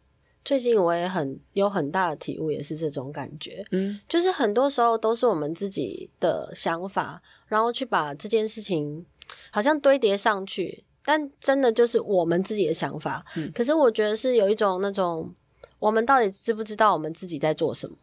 [0.43, 3.63] 最近我也很有很大的体悟，也是这种感觉。
[3.73, 9.05] 嗯，就是很多时候都是我们自己的想法，然后去把这件事情
[9.51, 13.23] 好像堆叠上去，但真的就是我们自己的想法。
[13.37, 15.35] 嗯，可是我觉得是有一种那种，
[15.79, 17.97] 我们到底知不知道我们自己在做什么？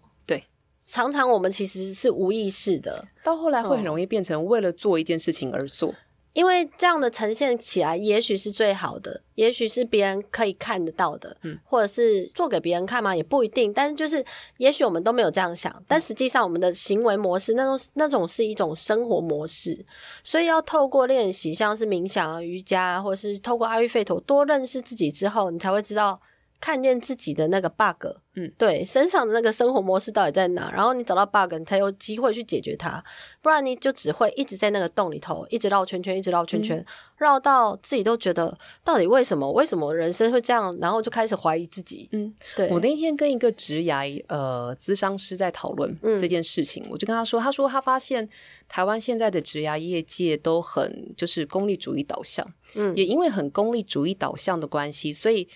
[0.91, 5.93] 常常我们其实是无意识的，到后来会很容易变成为了做一件事情而做，
[6.34, 13.15] 因为这样的呈现起来，也许是最好的，也许是别人可以看得到的，嗯，或者是做给别人看嘛？
[13.15, 13.71] 也不一定。
[13.71, 14.25] 但是就是，
[14.58, 19.86] 也许我们都没有这样想，但实际上我们的行为模式，那种那种是一种生活模式，
[20.23, 26.19] 所以要透过练习，像是冥想啊、瑜伽啊，或者是透过阿育吠陀，多认识自己之后，你才会知道。
[26.62, 30.69] 看见自己的那个 bug，嗯，对，身上的那个生活模式到底在哪？
[30.71, 33.02] 然后你找到 bug，你才有机会去解决它，
[33.42, 36.86] 不然你就只会一直在那个洞里头，一直绕圈圈，一直绕圈圈，
[37.17, 39.50] 绕、嗯、到自己都觉得到底为什么？
[39.54, 40.77] 为什么人生会这样？
[40.81, 42.10] 然后就开始怀疑自己。
[42.12, 42.67] 嗯，对。
[42.69, 48.27] 我那天跟一个职涯呃咨商师在讨论这件事情，嗯、我就跟他说，他说他发现
[48.67, 55.48] 台湾现在的职涯业界都很就是功利主义导向，嗯，也因为很功利主义导向的关系，所以。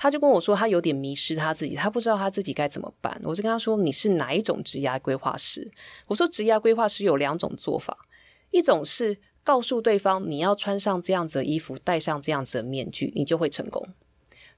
[0.00, 3.20] 他就跟我说，他有点迷失他自己，他不知道他自己该怎么办。
[3.24, 5.68] 我就跟他说：“你是哪一种职涯规划师？”
[6.06, 8.06] 我说：“职涯规划师有两种做法，
[8.52, 13.82] 一种是告诉对方你要穿上这样子的衣服，戴上这样子的面具，你就会成功；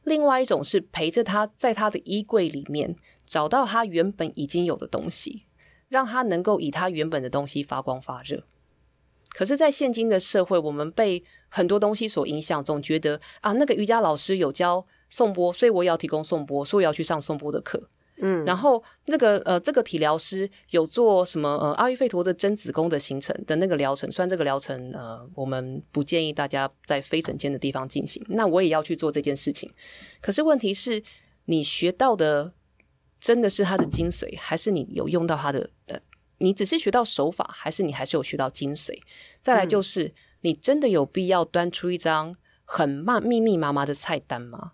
[0.05, 5.47] 另外一种是陪着他在他的衣柜里面找到他原本已经有的东西，
[5.89, 8.45] 让他能够以他原本的东西发光发热。
[9.31, 17.91] 可是，在现今的社会，我们被很多东西所影响，总觉得啊，那个瑜伽老师有教。”颂钵，所以我也要提供颂钵，所以我要去上颂钵的课。
[18.23, 28.23] 嗯，然后那个呃，这个体疗师有做什么呃，阿育吠陀的真子宫的形成的那个疗程，虽然这个疗程呃，我们不建议大家在非诊间的地方进行。
[28.29, 29.71] 那我也要去做这件事情。
[30.21, 31.03] 可是问题是，
[31.47, 32.53] 你学到的
[33.19, 35.71] 真的是他的精髓，还是你有用到他的？
[35.87, 35.99] 呃，
[36.37, 39.01] 你只是学到手法，还是你还是有学到精髓？
[39.41, 42.37] 再来就是，嗯，你真的有必要端出一张
[42.67, 44.73] 很慢密密麻麻的菜单吗？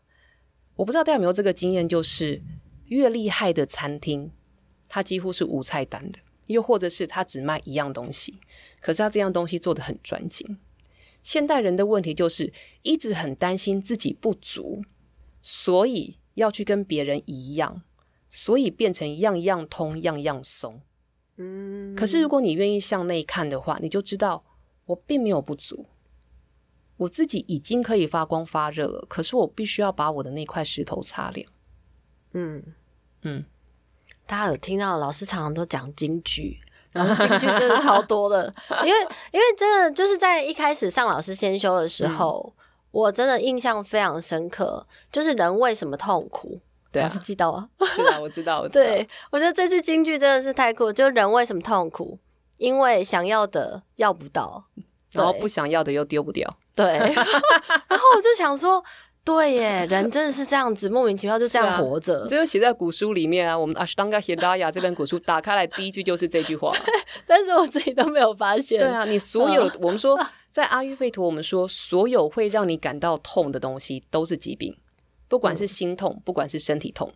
[0.77, 2.43] 我不知道大家有没有这个经验，就是
[2.87, 4.31] 越厉害的餐厅，
[4.89, 8.39] 它几乎是无菜单的，又或者是它只卖一样东西，
[8.81, 10.59] 可是它这样东西做的很专精。
[11.22, 12.53] 现代人的问题就是
[12.83, 14.85] 一直很担心自己不足，
[15.43, 17.83] 所以要去跟别人一样，
[18.29, 20.81] 所以变成样样通，样样松。
[21.39, 24.45] 嗯，可是如果你愿意向内看的话，你就知道
[24.85, 25.87] 我并没有不足。
[26.97, 31.49] 我自己已经可以发光发热了，可是我必须要把我的那块石头擦亮。
[32.32, 32.62] 嗯
[33.22, 33.44] 嗯，
[34.26, 36.59] 大家有听到老师常常都讲京剧，
[36.92, 38.53] 然后京剧真的超多的，
[38.84, 39.01] 因为
[39.32, 46.61] 因为真的就是在一开始上老师先修的时候，嗯、我真的印象非常深刻，就是人为什么痛苦？
[46.92, 48.82] 对啊，记得啊， 是啊，我知道，我知道。
[48.82, 52.18] 对，我觉得这句京剧真的是太酷，就人为什么痛苦？
[52.57, 54.64] 因为想要的要不到，
[55.11, 56.59] 然后不想要的又丢不掉。
[56.77, 56.85] 对，
[57.89, 58.85] 然后我就想说，
[59.24, 62.22] 对耶，人真的是这样子，莫名其妙就这样活着。
[62.22, 63.59] 啊、这就写在古书里面啊。
[63.59, 66.77] 我们阿什当加希达雅这本古书打开来，第一句就是这句话。
[67.27, 68.79] 但是我自己都没有发现。
[68.79, 70.20] 对啊，你所有、嗯、 我们说
[70.53, 74.77] 在阿育吠陀，我们说所有会让你感到痛的东西都是疾病，
[75.29, 77.11] 不管是心痛，不管是身体痛。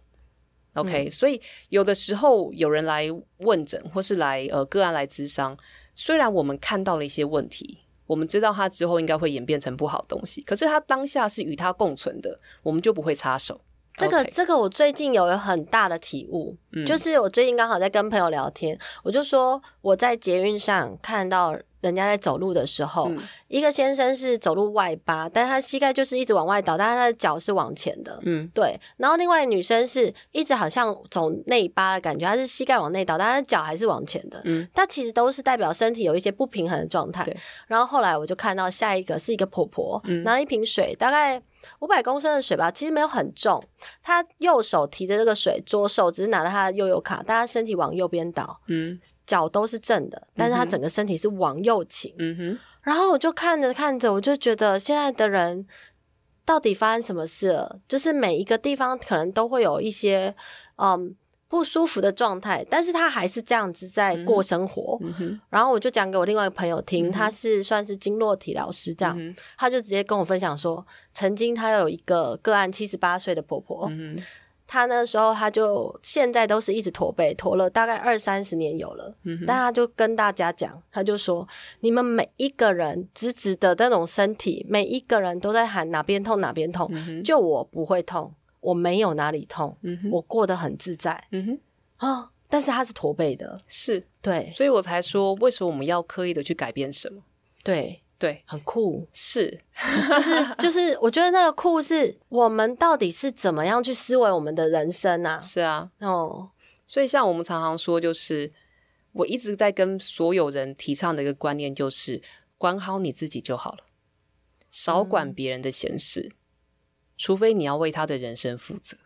[0.72, 1.38] OK，、嗯、所以
[1.68, 3.06] 有的时候有人来
[3.40, 5.54] 问诊，或是来呃个案来咨商，
[5.94, 7.80] 虽然我们看到了一些问题。
[8.10, 13.60] 我们知道他之后应该会演变成不好东西，可是他当下是与他共存的，我们就不会插手。
[13.94, 21.56] 这个这个我最近有了很大的体悟，嗯、就是我最近刚好在跟朋友聊天，我就说我在捷运上看到。
[21.80, 23.18] 人家在走路的时候，嗯、
[23.48, 28.18] 一个先生是走路外八，但是他膝盖就是一直往外倒，但是他的脚是往前的。
[28.22, 28.78] 嗯，对。
[28.96, 34.40] 然后另外女生是一直好像走内八的感觉，她是膝盖往内倒，但是脚还是往前的。
[34.44, 37.24] 嗯，她其实都是代表身体有一些不平衡的状态。
[37.24, 37.36] 对。
[37.66, 41.42] 然后后来我就看到下一个是一个婆婆，嗯、拿了一瓶水，大概。
[41.80, 43.62] 五百公升的水吧，其实没有很重。
[44.02, 52.58] 他右手提着这个水，左手只是拿着他的悠游卡，但他身体往右边倒，嗯，脚都是正的，但是他整个身体是往右倾，嗯哼。
[52.82, 55.66] 然后我就看着看着，我就觉得现在的人
[56.44, 57.80] 到底发生什么事了？
[57.86, 60.34] 就是每一个地方可能都会有一些，
[60.76, 61.16] 嗯。
[61.50, 64.96] 不舒服的状态，但是他还是这样子在过生活。
[65.02, 74.16] 嗯嗯、然后我就讲给我另外一个朋友听，嗯、他是算是经络体疗师，这样，嗯、他就直接跟我分享说，曾经他有一个个案，七十八岁的婆婆，嗯、
[74.68, 81.44] 他那时候他就现在都是一直驼背，驼了大概二三十年有了，嗯、但他就跟大家讲，他就说，
[81.80, 88.32] 你们每一个人直直的那种身体，每一个人都在喊哪边痛哪边痛，嗯、就我不会痛。
[88.60, 91.60] 我没有哪里痛，嗯、我过得很自在，嗯哼。
[91.96, 94.06] 啊，但是他是驼背的，是。
[94.22, 97.22] 对，所以我才说，为什么我们要刻意的去改变什么？
[97.62, 98.02] 对。
[98.18, 99.62] 对，对很酷，是，
[100.12, 105.40] 就是就是，我觉得那个酷是我们到底是怎么样去思维我们的人生啊？
[105.40, 106.50] 是啊，哦，
[106.86, 108.52] 所以像我们常常说，就是
[109.12, 112.20] 我一直在跟所有人提倡的一个观念，就是
[112.58, 113.78] 管好你自己就好了，
[114.70, 116.30] 少管别人的闲事。
[116.30, 116.36] 嗯
[117.20, 118.96] 除非你要为他的人生负责，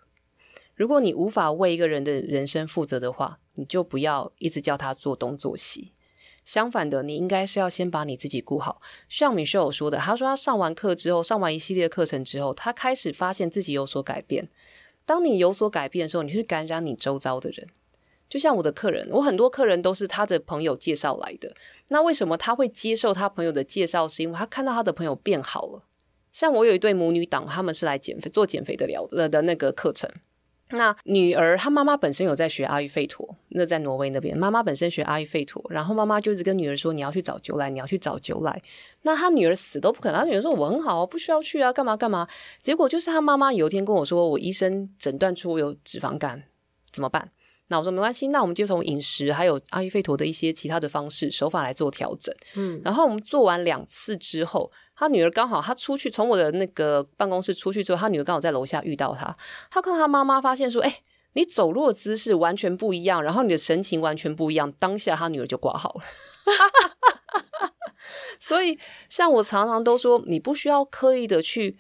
[0.77, 5.91] 如果你无法为一个人的人生负责的话，你就不要一直叫他做东做西。
[6.45, 8.81] 相反的，你应该是要先把你自己顾好。
[9.09, 14.49] 像 Michelle 说的，他说他上完课之后，上完一系列课程之后，他开始发现自己有所改变。
[15.05, 17.67] 当你有所改变的时候，你会感染你周遭的人。
[18.29, 21.53] 就像我的客人，我很多客人都是他的朋友介绍来的。
[21.89, 24.07] 那为什么他会接受他朋友的介绍？
[24.07, 25.83] 是因为他看到他的朋友变好了。
[26.35, 30.11] 像我有一对母女档，他们是来减肥做减肥的疗的的那个课程，
[30.71, 38.61] 那女儿她妈妈本身有在学阿育吠陀，那在挪威那边，妈妈本身学阿育吠陀，然后妈妈就一直跟女儿说：“你要去找九来，你要去找九来。”
[39.03, 42.27] 那她女儿死都不肯，她女儿说：“我很好，不需要去啊，干嘛干嘛。”
[42.65, 46.43] 结果就是她妈妈有一天跟我说：“我医生诊断出我有脂肪肝，
[46.91, 47.31] 怎么办？”
[47.69, 52.35] 那我说没关系，那我们就从饮食还有阿育吠陀的一些其他的方式手法来做调整。
[52.57, 59.37] 嗯，然后我们做完两次之后，他女儿刚好他出去从我的那个办公室出去之后，他女儿刚好在楼下遇到他，
[59.71, 66.03] 他看到他妈妈发现说：“哎，你走路的姿势完全不一样，然后你的神情完全不一样。”当下他女儿就挂号了。
[68.39, 68.79] 所以，
[69.09, 71.79] 像我常常都说，你不需要刻意的去。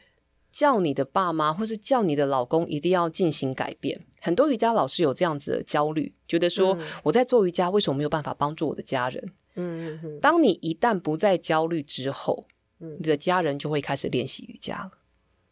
[0.55, 4.07] 叫你的爸妈，或是叫你的老公，一定要进行改变。
[4.23, 9.33] 很多瑜伽老师有这样子的焦虑，觉得说我在做瑜伽，为什么没有办法帮助我的家人？
[9.57, 12.47] 嗯，当你一旦不再焦虑之后，
[12.79, 14.91] 你的家人就会开始练习瑜伽了。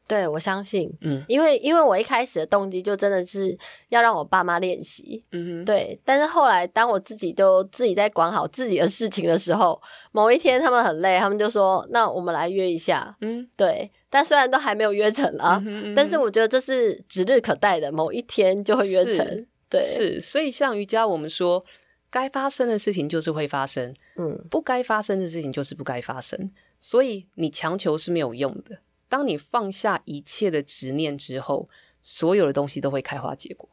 [0.04, 3.56] 对，我相信，嗯，因为因为我一开始的动机就真的是
[3.88, 5.98] 要让我爸妈练习，嗯哼，对。
[6.04, 13.90] 但是后来，当我自己都自己在管好自己的事情的时候，某一天他们很累，他们就说：“那我们来约一下。”嗯，对。
[14.10, 19.46] 但虽然都还没有约成啊，嗯嗯，但是我觉得这是指日可待的，某一天就会约成。
[19.70, 20.20] 对，是。
[20.20, 21.64] 所以像瑜伽，我们说
[22.10, 26.50] 该发生的事情就是会发生，嗯，不该发生的事情就是不该发生。
[26.82, 28.80] 所以你强求是没有用的。
[29.08, 31.68] 当你放下一切的执念之后，
[32.02, 33.68] 所有的东西都会开花结果。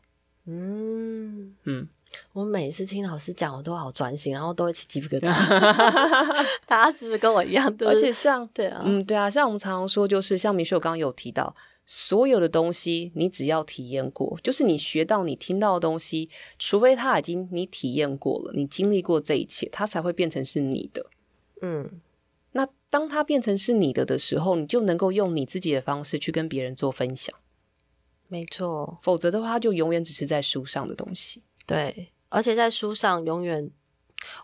[0.46, 1.88] 嗯嗯，
[2.34, 5.28] 我每次听老师讲，我都好专心，然后都会起鸡皮疙瘩。
[6.68, 7.66] 大家是不是跟我一样？
[7.80, 11.56] 而且像对啊，嗯，对啊，像我们常常说，就是像明秀刚刚有提到，
[11.88, 16.30] 所有的东西你只要体验过，就是你学到、你听到的东西，
[16.60, 21.06] 除非他已经你体验过了，你经历过这一切，它才会变成是你的。
[21.62, 22.00] 嗯。
[22.52, 27.34] 那当它变成是你的的时候，你就能够用你自己的方式去跟别人做分享。
[28.28, 31.44] 没错，否则的话，它就永远只是在书上的东西。
[31.66, 33.70] 对，而且在书上永远，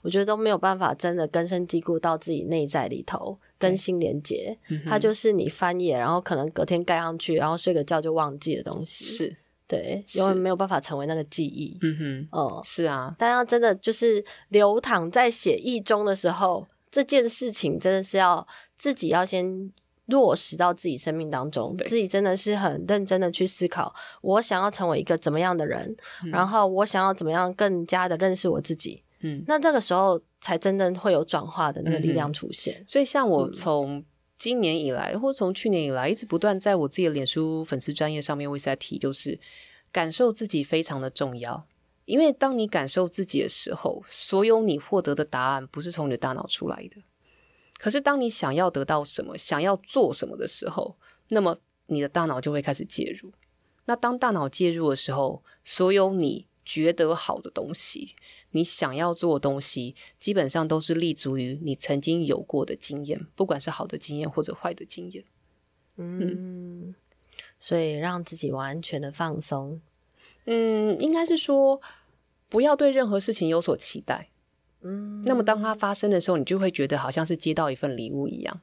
[0.03, 4.57] 我觉得都没有办法真的根深蒂固到自己内在里头，跟心连接。
[4.69, 9.05] 嗯、它就是你翻页，然后可能隔天盖上去，然后睡个觉就忘记的东西。
[9.05, 9.37] 是，
[9.67, 11.77] 对，永远没有办法成为那个记忆。
[11.81, 13.15] 嗯哼，哦、嗯，是啊。
[13.17, 16.67] 但要真的就是流淌在写意中的时候。
[16.95, 19.69] 这件事情真的是要自己要先
[20.05, 25.93] 落实到自己生命当中，对自己真的是很认真的去思考，我想要成为一个怎么样的人，
[26.23, 29.03] 嗯、然后我想要怎么样更加的认识我自己。
[29.19, 32.75] 嗯，那这个时候才真正会有转化的那个力量出现。
[32.79, 34.01] 嗯、所以，像我从
[34.37, 39.37] 今年以来，嗯、或从去年以来，一直不断在我自己的脸书粉丝专业上面，我一直在提，就是
[39.91, 41.65] 感受自己非常的重要。
[42.05, 47.01] 因为当你感受自己的时候，所有你获得的答案不是从你的大脑出来的。
[47.77, 50.97] 可是当你想要得到什么、想要做什么的时候，
[51.29, 53.33] 那么你的大脑就会开始介入。
[53.85, 58.15] 那当大脑介入的时候，所有你觉得好的东西、
[58.51, 65.25] 你想要做的东西，基本上都是立足于你曾经有过的经验，不管是好的经验或者坏的经验。
[65.97, 66.95] 嗯，嗯，
[67.59, 69.81] 所以让自己完全的放松。
[70.45, 71.81] 嗯，应该是说
[72.49, 74.29] 不要对任何事情有所期待。
[74.81, 78.61] 嗯，那么当它发生的时候，你就会觉得好像是接到一份礼物一样。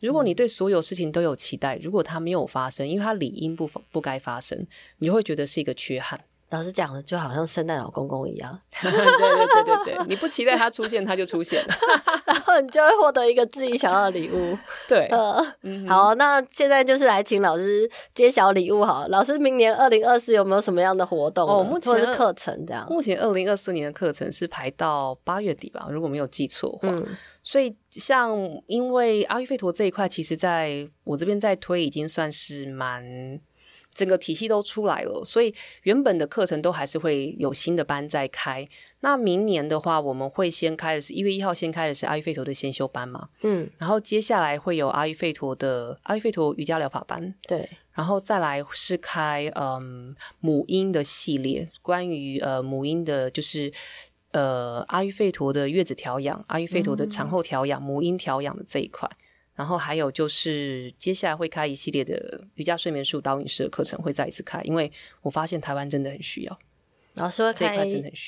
[0.00, 4.66] 如果你对所有事情都有期待，如果它没有发生，因为它理应不不该发生，
[4.98, 6.24] 你就会觉得是一个缺憾。
[6.50, 11.74] 老师讲的就好像圣诞老公公一样， 对对对对对，你不期待他出现，他就出现了，
[12.24, 14.56] 然后你就会获得一个自己想要的礼物。
[14.88, 19.08] 对，呃，嗯、好，那现在就是来请老师揭晓礼物好了。
[19.08, 21.46] 老师，明年二零二四有没有什么样的活动？
[21.46, 22.86] 哦，目前是课程这样。
[22.88, 26.94] 目前二零二四年的课程是排到八月底吧，如果没有记错的话。
[26.94, 27.06] 嗯，
[27.42, 28.34] 所以像
[28.66, 33.38] 因为阿育吠陀这一块，其实在我这边在推，已经算是蛮。
[33.98, 38.64] 整个体系都出来了，所以原本的课程都还是会有新的班在开。
[39.00, 53.72] 那明年的话，我们会先开的是一月一号先开的是阿育吠陀的先修班嘛，嗯，然后接下来会有阿育吠陀的阿育吠陀瑜伽疗法班，对，然后再来是开嗯母婴的系列，关于呃母婴的，就是
[54.30, 59.10] 呃阿育吠陀的月子调养、阿育吠陀的产后调养、嗯、母婴调养的这一块。
[59.58, 64.88] 然后还有就是，接下来会开一系列的瑜伽睡眠术导引式的课程，会再一次开，因为
[65.20, 66.58] 我发现台湾真的很需要。
[67.14, 67.84] 老师会开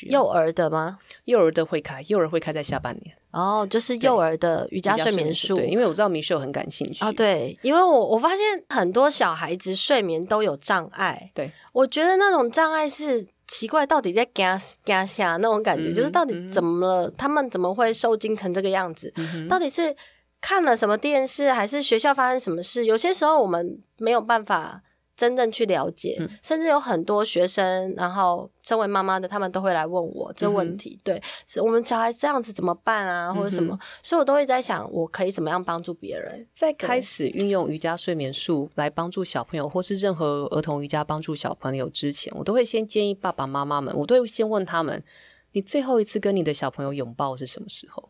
[0.09, 0.99] 幼儿的吗？
[1.27, 3.15] 幼儿的会开，幼儿会开在下半年。
[3.31, 5.55] 哦，就是幼儿的瑜伽睡眠术。
[5.55, 7.05] 对，因为我知道 Michelle 很感兴趣。
[7.05, 11.31] 哦，对，因为我我发现很多小孩子睡眠都有障碍。
[11.33, 17.07] 对，我觉得那种障碍是奇怪，到底在嘎嘎下那种感觉，嗯、就是到底怎么了？
[17.07, 19.13] 嗯、他们怎么会受惊成这个样子？
[19.17, 19.95] 嗯、到底是？
[20.41, 22.85] 看了什么电视，还是学校发生什么事？
[22.85, 24.83] 有些时候我们没有办法
[25.15, 30.99] 真正去了解，嗯、甚至有很多学生，然后身为妈妈的，他们都会来问我这问题。
[30.99, 31.23] 嗯、对，
[31.63, 33.75] 我们小孩这样子怎么办啊，或者什么？
[33.75, 36.49] 嗯、所以我都会在想，我可以怎么样帮助别人？
[36.55, 45.05] 在开始运用瑜伽睡眠术来帮助小朋友，或是任何儿童瑜伽帮助小朋友之前，我都会先建议爸爸妈妈们，我都会先问他们：
[45.53, 48.10] 你最后一次跟你的小朋友拥抱是什么时候？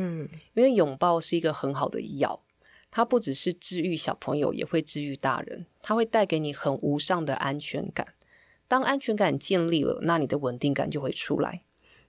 [0.00, 2.42] 嗯，因为拥抱是一个很好的药。
[2.90, 5.66] 它不只是治愈小朋友，也会治愈大人。
[5.82, 8.14] 它会带给你很无上的安全感。
[8.66, 11.62] 当安全感建立了，那你的稳定感就会出来。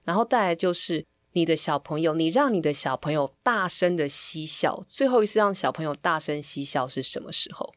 [0.05, 4.81] 然后再来就是你的小朋友，你让你的小朋友大声的嬉笑。
[4.87, 7.73] 最后一次让小朋友大声嬉笑是什么时候？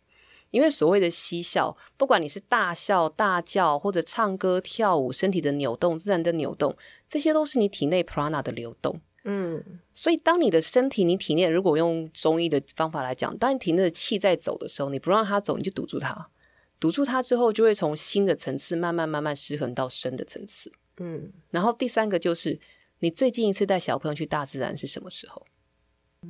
[0.51, 6.77] 因为所谓的嬉笑，不管你是大笑、大叫，或者唱歌、跳舞，身体的扭动、自然的扭动，
[7.09, 9.01] 这些都是你体内 prana 的流动。
[9.27, 16.29] 嗯，所以当你的身体，你体内如果用中医的方法来讲，当你体内的气在走的时候，你不让它走，你就堵住它，
[16.79, 20.71] 堵住它之后，就会从新的层次慢慢慢慢失衡到深的层次。
[20.99, 22.61] 嗯，然后第三个就是
[22.99, 25.47] 你最近一次带小朋友去大自然是什么时候？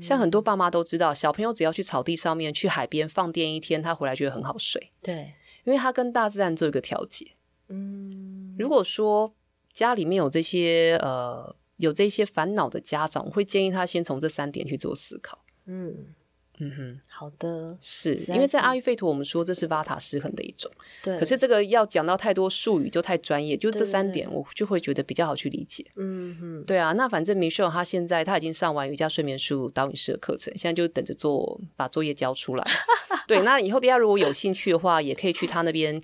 [0.01, 4.93] 像很多爸妈都知道，小朋友只要去草地上面，去海边放电一天，他回来觉得很好睡。
[5.03, 5.35] 对，
[5.65, 7.33] 因为他跟大自然做一个调节。
[7.67, 9.35] 嗯，如果说
[9.73, 11.57] 家里面有这些呃。
[11.77, 15.39] 有这些烦恼的家长，我会建议他先从这三点去做思考。
[15.67, 16.15] 嗯
[16.61, 20.71] 嗯哼，好的，是因为在阿育吠陀，我们说这是瓦塔失衡的一种。
[21.03, 25.85] 对，可是这个要讲到太多术语就太专业，就这三点我就会觉得比较好去理解。
[25.97, 32.65] 嗯哼，对啊，那反正 Michelle 他现在他已经上完瑜伽睡眠术导引师的课程，现在就等着做把作业交出来。
[33.27, 36.01] 对，那以后大家如果有兴趣的话，也可以去他那边。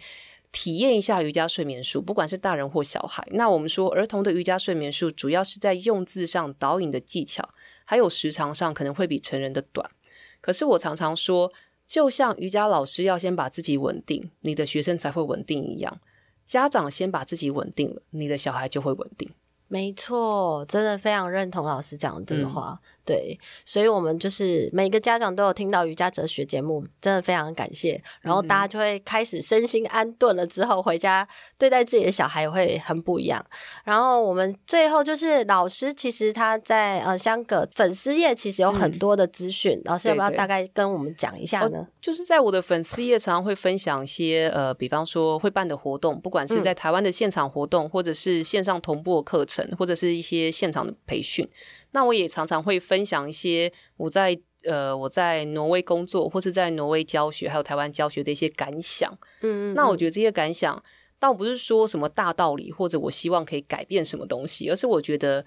[0.53, 3.27] 体验一下瑜伽睡眠术，不管是大人或小孩。
[3.33, 7.49] 那我们说，儿童的瑜伽睡眠术主要是在用字上、导引的技巧，
[7.85, 9.89] 还有时长上可能会比成人的短。
[10.41, 11.53] 可是我常常说，
[11.87, 16.01] 就像瑜伽老师要先把自己稳定，你的学生才会稳定一样。
[16.45, 19.31] 家长先把自己稳定了，你的小孩就会稳定。
[19.69, 22.81] 没错，真的非常认同老师讲的这个话。
[23.11, 28.01] 对，所以我们就是每个家长都有听到瑜伽哲学节目，真的非常感谢。
[28.21, 31.27] 然后大家就会开始身心安顿了，之后回家
[31.59, 33.45] 对待自己的小孩也会很不一样。
[33.83, 41.69] 然后我们最后就是老师，其实他在呃香港粉丝页其实有很多的资讯，嗯、老师要不要大概跟我们讲一下呢？
[41.71, 51.49] 对对就是在我的粉丝页常常会分享一些呃，比方说会办的活动，不管是在台湾的现场活动，嗯、或者是线上同步的课程，或者是一些现场的培训。
[51.93, 59.11] 那我也常常会分享一些我在呃我在挪威工作或是在挪威教学还有台湾教学的一些感想。
[59.41, 60.83] 嗯，嗯，嗯，那我觉得这些感想
[61.19, 65.45] 倒不是说什么大道理或者我希望可以改变什么东西，而是我觉得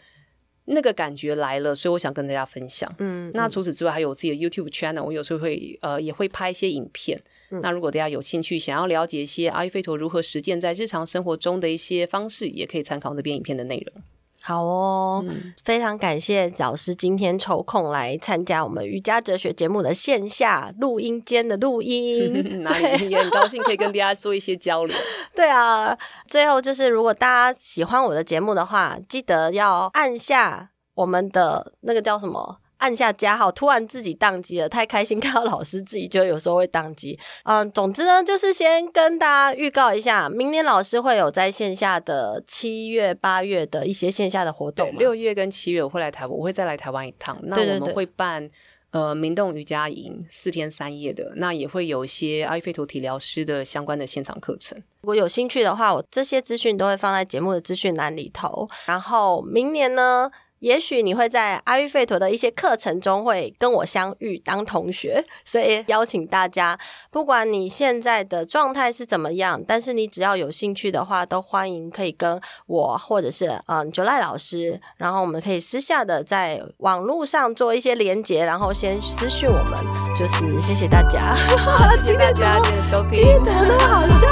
[0.65, 2.89] 那个感觉来了，所以我想跟大家分享。
[2.99, 7.21] 嗯，嗯，那除此之外还有我自己的 YouTube channel，我有时候会呃也会拍一些影片。
[7.51, 14.03] 嗯，那如果大家有兴趣想要了解一些阿育吠陀如何实践在日常生活中的一些方式，也可以参考那边影片的内容。
[14.45, 24.93] 好哦，嗯、非常感谢老师今天抽空来参加我们瑜伽哲学节目的线下录音间的录音， 哪里也很高兴可以跟大家做一些交流。
[25.33, 32.57] 对啊，最后就是如果大家喜欢我的节目的话，记得要按下我们的那个叫什么？
[32.83, 37.17] 按下加号，突然自己宕机了，太开心看到老师自己就有时候会宕机。
[37.43, 44.91] 嗯，总之呢，就是先跟大家预告一下，明年老师会有在线下的七月、八月的一些线下的活动。
[44.97, 47.39] 六月跟七月我会来台湾，我会再来台湾一趟。
[47.43, 48.49] 那我们会办
[48.91, 54.77] 呃明洞瑜伽营四天三夜的，那也会有一些阿育吠陀体疗师的相关的现场课程。
[55.01, 58.69] 如果有兴趣的话，我这些资讯都会放在节目的资讯栏里头。
[58.85, 60.29] 然后明年呢，
[60.63, 66.79] 也许你会在阿育吠陀的一些课程中会跟我相遇当同学，所以邀请大家，
[67.11, 79.73] 不管你现在的状态是怎么样，但是你只要有兴趣的话，都欢迎可以跟我或者是嗯 July 老师，然后我们可以私下的在网络上做一些连接，然后先私讯我们，
[80.17, 81.35] 就是谢谢大家，
[82.05, 84.27] 谢谢大家今天收听，怎么那么好笑，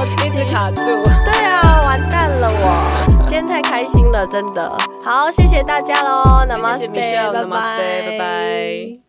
[0.00, 0.80] 我 一直卡住，
[1.24, 3.06] 对啊，完蛋了我。
[3.28, 4.76] 今天太开心了，真的。
[5.04, 6.88] 好，谢谢大家喽，Namaste，
[7.32, 9.05] 拜拜。